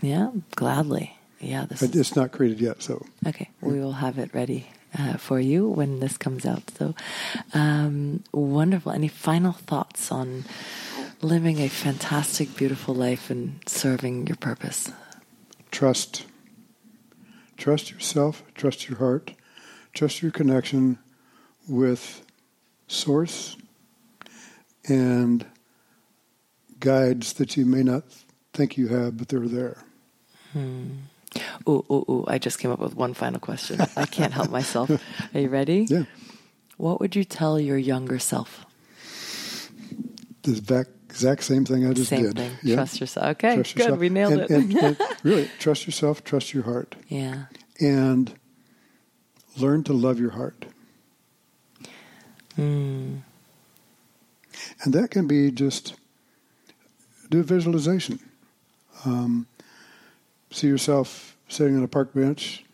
Yeah, 0.01 0.31
gladly. 0.55 1.17
Yeah, 1.39 1.65
this 1.65 1.81
but 1.81 1.89
is 1.89 1.95
it's 1.95 2.15
not 2.15 2.31
created 2.31 2.61
yet. 2.61 2.81
So 2.81 3.05
Okay, 3.25 3.49
we 3.61 3.79
will 3.79 3.93
have 3.93 4.17
it 4.17 4.33
ready 4.33 4.67
uh, 4.97 5.17
for 5.17 5.39
you 5.39 5.67
when 5.67 5.99
this 5.99 6.17
comes 6.17 6.45
out. 6.45 6.69
So 6.77 6.95
um, 7.53 8.23
wonderful. 8.31 8.91
Any 8.91 9.07
final 9.07 9.53
thoughts 9.53 10.11
on 10.11 10.45
living 11.21 11.59
a 11.59 11.67
fantastic, 11.67 12.55
beautiful 12.55 12.93
life 12.93 13.29
and 13.29 13.59
serving 13.65 14.27
your 14.27 14.37
purpose? 14.37 14.91
trust. 15.71 16.25
Trust 17.55 17.91
yourself, 17.91 18.43
trust 18.55 18.87
your 18.87 18.97
heart, 18.99 19.33
trust 19.93 20.21
your 20.21 20.31
connection 20.31 20.99
with 21.67 22.23
Source 22.87 23.57
and 24.87 25.45
guides 26.79 27.33
that 27.33 27.57
you 27.57 27.65
may 27.65 27.83
not 27.83 28.03
think 28.53 28.77
you 28.77 28.87
have, 28.87 29.17
but 29.17 29.27
they're 29.27 29.47
there. 29.47 29.83
Ooh, 31.67 31.83
ooh, 31.91 32.05
ooh! 32.09 32.25
I 32.27 32.37
just 32.37 32.59
came 32.59 32.71
up 32.71 32.79
with 32.79 32.95
one 32.95 33.13
final 33.13 33.39
question. 33.39 33.79
I 33.95 34.05
can't 34.05 34.33
help 34.33 34.49
myself. 34.49 34.89
Are 35.33 35.39
you 35.39 35.49
ready? 35.49 35.85
Yeah. 35.89 36.03
What 36.77 36.99
would 36.99 37.15
you 37.15 37.23
tell 37.23 37.59
your 37.59 37.77
younger 37.77 38.19
self? 38.19 38.65
The 40.43 40.51
exact, 40.51 40.89
exact 41.09 41.43
same 41.43 41.65
thing 41.65 41.85
I 41.85 41.93
just 41.93 42.09
Same 42.09 42.23
did. 42.23 42.35
thing. 42.37 42.51
Yeah. 42.63 42.75
Trust 42.75 43.01
yourself. 43.01 43.25
Okay, 43.31 43.55
Trust 43.55 43.75
good. 43.75 43.81
yourself. 43.83 43.99
We 43.99 44.09
nailed 44.09 44.33
And- 44.33 44.41
it. 44.41 44.49
and- 44.51 44.77
and 44.77 44.97
really, 45.23 45.49
trust 45.59 45.85
yourself, 45.85 46.23
trust 46.23 46.53
your 46.53 46.63
heart, 46.63 46.95
yeah. 47.09 47.45
and 47.81 48.33
learn 49.57 49.83
to 49.83 49.93
love 49.93 50.19
your 50.19 50.31
heart. 50.31 50.65
Mm. 52.57 53.21
And 54.83 54.93
that 54.93 55.11
can 55.11 55.27
be 55.27 55.51
just 55.51 55.95
do 57.29 57.39
a 57.41 57.43
visualization. 57.43 58.19
Um, 59.05 59.47
see 60.51 60.67
yourself 60.67 61.37
sitting 61.47 61.77
on 61.77 61.83
a 61.83 61.87
park 61.87 62.13
bench, 62.13 62.65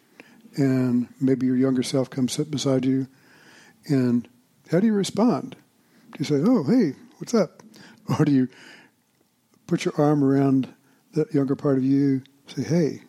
and 0.55 1.07
maybe 1.19 1.45
your 1.45 1.55
younger 1.55 1.83
self 1.83 2.09
comes 2.09 2.33
sit 2.33 2.51
beside 2.51 2.85
you. 2.85 3.07
And 3.87 4.27
how 4.71 4.79
do 4.79 4.87
you 4.87 4.93
respond? 4.93 5.55
Do 6.13 6.19
you 6.19 6.25
say, 6.25 6.41
"Oh, 6.45 6.63
hey, 6.63 6.93
what's 7.17 7.33
up?" 7.33 7.61
Or 8.19 8.25
do 8.25 8.33
you 8.33 8.49
put 9.65 9.85
your 9.85 9.93
arm 9.97 10.25
around 10.25 10.67
that 11.13 11.33
younger 11.33 11.55
part 11.55 11.77
of 11.77 11.85
you, 11.85 12.21
say, 12.47 12.63
"Hey, 12.63 13.01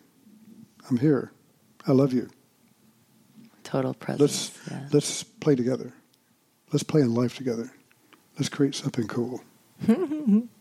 I'm 0.89 0.97
here. 0.97 1.31
I 1.85 1.91
love 1.91 2.13
you. 2.13 2.29
Total 3.63 3.93
presence. 3.93 4.21
Let's 4.21 4.71
yeah. 4.71 4.87
let's 4.93 5.23
play 5.23 5.55
together. 5.55 5.91
Let's 6.71 6.83
play 6.83 7.01
in 7.01 7.13
life 7.13 7.35
together. 7.35 7.71
Let's 8.37 8.49
create 8.49 8.75
something 8.75 9.07
cool." 9.07 9.41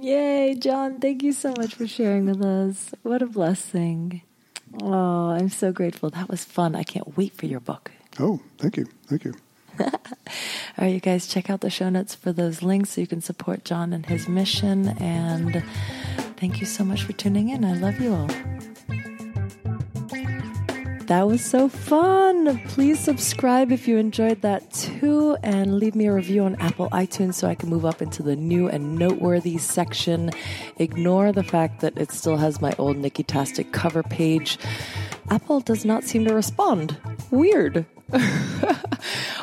Yay, 0.00 0.54
John. 0.54 1.00
Thank 1.00 1.24
you 1.24 1.32
so 1.32 1.52
much 1.58 1.74
for 1.74 1.86
sharing 1.86 2.26
with 2.26 2.40
us. 2.42 2.94
What 3.02 3.20
a 3.20 3.26
blessing. 3.26 4.22
Oh, 4.80 5.30
I'm 5.30 5.48
so 5.48 5.72
grateful. 5.72 6.10
That 6.10 6.28
was 6.28 6.44
fun. 6.44 6.76
I 6.76 6.84
can't 6.84 7.16
wait 7.16 7.34
for 7.34 7.46
your 7.46 7.58
book. 7.58 7.90
Oh, 8.20 8.40
thank 8.58 8.76
you, 8.76 8.86
thank 9.06 9.24
you. 9.24 9.34
All 9.80 9.90
right, 10.78 10.94
you 10.94 11.00
guys, 11.00 11.26
check 11.26 11.50
out 11.50 11.62
the 11.62 11.70
show 11.70 11.88
notes 11.88 12.14
for 12.14 12.32
those 12.32 12.62
links 12.62 12.90
so 12.90 13.00
you 13.00 13.06
can 13.06 13.20
support 13.20 13.64
John 13.64 13.92
and 13.92 14.06
his 14.06 14.28
mission. 14.28 14.88
And 15.00 15.64
thank 16.36 16.60
you 16.60 16.66
so 16.66 16.84
much 16.84 17.02
for 17.02 17.12
tuning 17.12 17.48
in. 17.48 17.64
I 17.64 17.74
love 17.74 18.00
you 18.00 18.14
all. 18.14 18.28
That 21.08 21.26
was 21.26 21.42
so 21.42 21.70
fun. 21.70 22.58
Please 22.68 23.00
subscribe 23.00 23.72
if 23.72 23.88
you 23.88 23.96
enjoyed 23.96 24.42
that 24.42 24.70
too, 24.70 25.38
and 25.42 25.78
leave 25.78 25.94
me 25.94 26.04
a 26.04 26.12
review 26.12 26.44
on 26.44 26.54
Apple 26.56 26.90
iTunes 26.90 27.32
so 27.32 27.48
I 27.48 27.54
can 27.54 27.70
move 27.70 27.86
up 27.86 28.02
into 28.02 28.22
the 28.22 28.36
new 28.36 28.68
and 28.68 28.98
noteworthy 28.98 29.56
section. 29.56 30.30
Ignore 30.76 31.32
the 31.32 31.42
fact 31.42 31.80
that 31.80 31.96
it 31.96 32.12
still 32.12 32.36
has 32.36 32.60
my 32.60 32.74
old 32.76 32.98
Nikki 32.98 33.22
Tastic 33.22 33.72
cover 33.72 34.02
page. 34.02 34.58
Apple 35.30 35.60
does 35.60 35.86
not 35.86 36.04
seem 36.04 36.26
to 36.26 36.34
respond. 36.34 36.98
Weird. 37.30 37.86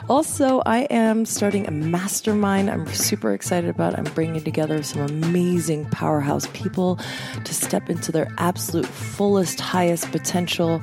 Also, 0.07 0.61
I 0.67 0.81
am 0.91 1.25
starting 1.25 1.67
a 1.67 1.71
mastermind 1.71 2.69
I'm 2.69 2.85
super 2.93 3.33
excited 3.33 3.71
about. 3.71 3.97
I'm 3.97 4.03
bringing 4.13 4.43
together 4.43 4.83
some 4.83 5.01
amazing 5.01 5.85
powerhouse 5.85 6.47
people 6.53 6.99
to 7.43 7.53
step 7.55 7.89
into 7.89 8.11
their 8.11 8.31
absolute 8.37 8.85
fullest, 8.85 9.59
highest 9.59 10.11
potential 10.11 10.79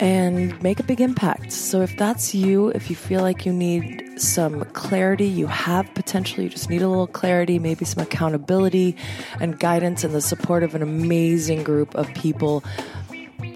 and 0.00 0.60
make 0.62 0.80
a 0.80 0.82
big 0.82 1.00
impact. 1.00 1.52
So, 1.52 1.82
if 1.82 1.96
that's 1.96 2.34
you, 2.34 2.68
if 2.68 2.90
you 2.90 2.96
feel 2.96 3.20
like 3.20 3.46
you 3.46 3.52
need 3.52 4.20
some 4.20 4.64
clarity, 4.66 5.26
you 5.26 5.46
have 5.46 5.92
potential, 5.94 6.42
you 6.42 6.48
just 6.48 6.70
need 6.70 6.82
a 6.82 6.88
little 6.88 7.06
clarity, 7.06 7.58
maybe 7.58 7.84
some 7.84 8.02
accountability 8.02 8.96
and 9.40 9.58
guidance, 9.58 10.02
and 10.02 10.14
the 10.14 10.20
support 10.20 10.62
of 10.62 10.74
an 10.74 10.82
amazing 10.82 11.62
group 11.62 11.94
of 11.94 12.12
people 12.14 12.64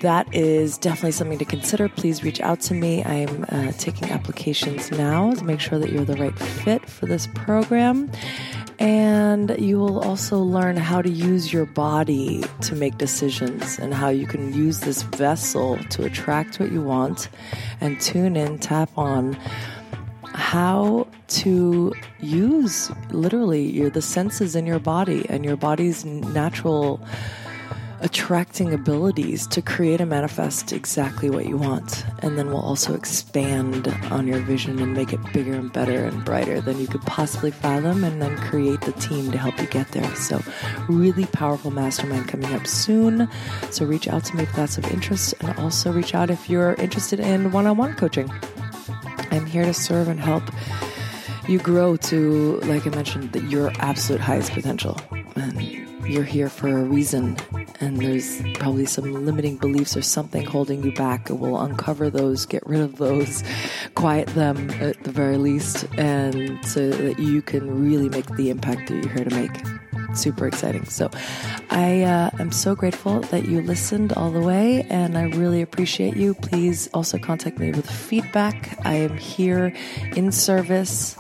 that 0.01 0.33
is 0.35 0.79
definitely 0.79 1.13
something 1.13 1.39
to 1.39 1.45
consider. 1.45 1.89
Please 1.89 2.23
reach 2.23 2.41
out 2.41 2.61
to 2.61 2.75
me. 2.75 3.05
I'm 3.05 3.45
uh, 3.49 3.73
taking 3.73 4.11
applications 4.11 4.91
now 4.91 5.33
to 5.33 5.45
make 5.45 5.61
sure 5.61 5.79
that 5.79 5.91
you're 5.91 6.05
the 6.05 6.17
right 6.17 6.39
fit 6.39 6.89
for 6.89 7.07
this 7.07 7.27
program. 7.27 8.11
And 8.79 9.57
you 9.59 9.79
will 9.79 10.01
also 10.01 10.39
learn 10.39 10.77
how 10.77 11.01
to 11.03 11.11
use 11.11 11.53
your 11.53 11.67
body 11.67 12.45
to 12.63 12.75
make 12.75 12.99
decisions 12.99 13.79
and 13.79 13.95
how 13.95 14.09
you 14.09 14.27
can 14.27 14.53
use 14.53 14.81
this 14.81 15.03
vessel 15.03 15.79
to 15.91 16.05
attract 16.05 16.59
what 16.59 16.73
you 16.73 16.83
want 16.83 17.29
and 17.81 18.01
tune 18.01 18.37
in, 18.37 18.59
tap 18.59 18.91
on 18.97 19.35
how 20.35 21.07
to 21.29 21.93
use 22.21 22.91
literally 23.11 23.63
your 23.71 23.89
the 23.89 24.03
senses 24.03 24.57
in 24.57 24.67
your 24.67 24.81
body 24.81 25.25
and 25.29 25.45
your 25.45 25.57
body's 25.57 26.05
natural 26.05 27.01
attracting 28.05 28.75
abilities 28.75 29.47
to 29.47 29.63
create 29.63 29.99
and 29.99 30.11
manifest 30.11 30.73
exactly 30.73 31.31
what 31.31 31.47
you 31.47 31.57
want. 31.57 32.05
And 32.19 32.37
then 32.37 32.49
we'll 32.49 32.61
also 32.61 32.95
expand 32.95 33.89
on 34.11 34.29
your 34.29 34.41
vision 34.41 34.79
and 34.79 34.93
make 34.93 35.15
it 35.15 35.21
bigger 35.33 35.55
and 35.55 35.73
better 35.73 36.05
and 36.05 36.23
brighter 36.23 36.61
than 36.61 36.79
you 36.79 36.87
could 36.87 37.01
possibly 37.03 37.51
fathom, 37.51 38.05
and 38.05 38.21
then 38.21 38.37
create 38.37 38.83
the 38.83 38.93
team 38.93 39.33
to 39.33 39.39
help 39.39 39.59
you 39.59 39.67
get 39.67 39.89
there. 39.93 40.15
So, 40.17 40.43
really 40.87 41.25
powerful 41.27 41.71
mastermind 41.71 42.29
coming 42.29 42.53
up 42.55 42.67
soon. 42.67 43.27
So, 43.71 43.87
reach 43.87 44.07
out 44.07 44.25
to 44.27 44.37
me 44.37 44.43
if 44.43 44.53
that's 44.55 44.77
of 44.77 44.85
interest, 44.93 45.35
and 45.41 45.59
also 45.59 45.91
reach 45.91 46.15
out 46.15 46.29
if 46.29 46.51
you're 46.51 46.75
interested 46.75 47.21
in 47.21 47.53
one 47.53 47.67
on 47.67 47.79
one 47.79 47.95
coaching. 47.95 48.31
I'm 49.31 49.47
here 49.47 49.65
to 49.65 49.75
serve 49.75 50.09
and 50.09 50.21
help 50.21 50.45
you 51.49 51.59
grow 51.59 51.97
to, 51.97 52.61
like 52.61 52.87
I 52.87 52.91
mentioned, 52.91 53.35
your 53.51 53.73
absolute 53.79 54.21
highest 54.21 54.53
potential. 54.53 55.01
And 55.37 55.94
you're 56.07 56.25
here 56.25 56.49
for 56.49 56.69
a 56.69 56.85
reason. 56.85 57.37
And 57.81 57.99
there's 57.99 58.41
probably 58.55 58.87
some 58.87 59.13
limiting 59.25 59.57
beliefs 59.57 59.97
or 59.97 60.03
something 60.03 60.45
holding 60.45 60.83
you 60.83 60.93
back. 60.93 61.29
We'll 61.31 61.61
uncover 61.61 62.11
those, 62.11 62.47
get 62.47 62.67
rid 62.67 62.81
of 62.81 62.97
those, 62.97 63.43
quiet 63.95 64.29
them 64.29 64.71
at 64.71 65.03
the 65.05 65.11
very 65.11 65.37
least, 65.37 65.87
and 65.97 66.65
so 66.65 66.91
that 66.91 67.19
you 67.19 67.43
can 67.43 67.83
really 67.83 68.09
make 68.09 68.27
the 68.37 68.51
impact 68.51 68.89
that 68.89 68.95
you're 68.95 69.13
here 69.13 69.25
to 69.25 69.35
make 69.35 69.84
super 70.17 70.47
exciting. 70.47 70.85
So 70.87 71.11
I 71.71 72.03
uh, 72.03 72.31
am 72.39 72.53
so 72.53 72.75
grateful 72.75 73.21
that 73.21 73.47
you 73.47 73.61
listened 73.63 74.13
all 74.13 74.31
the 74.31 74.41
way 74.41 74.87
and 74.91 75.17
I 75.17 75.25
really 75.25 75.63
appreciate 75.63 76.17
you. 76.17 76.35
Please 76.35 76.89
also 76.95 77.19
contact 77.19 77.59
me 77.59 77.73
with 77.73 77.91
feedback. 77.91 78.79
I 78.85 78.95
am 78.95 79.17
here 79.17 79.73
in 80.17 80.33
service 80.33 81.17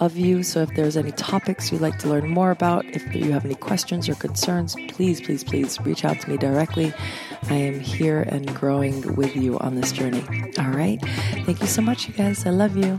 of 0.00 0.16
you. 0.16 0.42
So 0.42 0.62
if 0.62 0.74
there's 0.74 0.96
any 0.96 1.12
topics 1.12 1.70
you'd 1.70 1.80
like 1.80 1.98
to 2.00 2.08
learn 2.08 2.28
more 2.28 2.50
about, 2.50 2.84
if 2.86 3.14
you 3.14 3.32
have 3.32 3.44
any 3.44 3.54
questions 3.54 4.08
or 4.08 4.14
concerns, 4.14 4.76
please, 4.88 5.20
please, 5.20 5.44
please 5.44 5.80
reach 5.80 6.04
out 6.04 6.20
to 6.20 6.30
me 6.30 6.36
directly. 6.36 6.92
I 7.50 7.54
am 7.54 7.80
here 7.80 8.22
and 8.22 8.54
growing 8.54 9.14
with 9.14 9.36
you 9.36 9.58
on 9.58 9.74
this 9.74 9.92
journey. 9.92 10.24
All 10.58 10.70
right. 10.70 11.00
Thank 11.44 11.60
you 11.60 11.66
so 11.66 11.82
much, 11.82 12.08
you 12.08 12.14
guys. 12.14 12.46
I 12.46 12.50
love 12.50 12.76
you. 12.76 12.98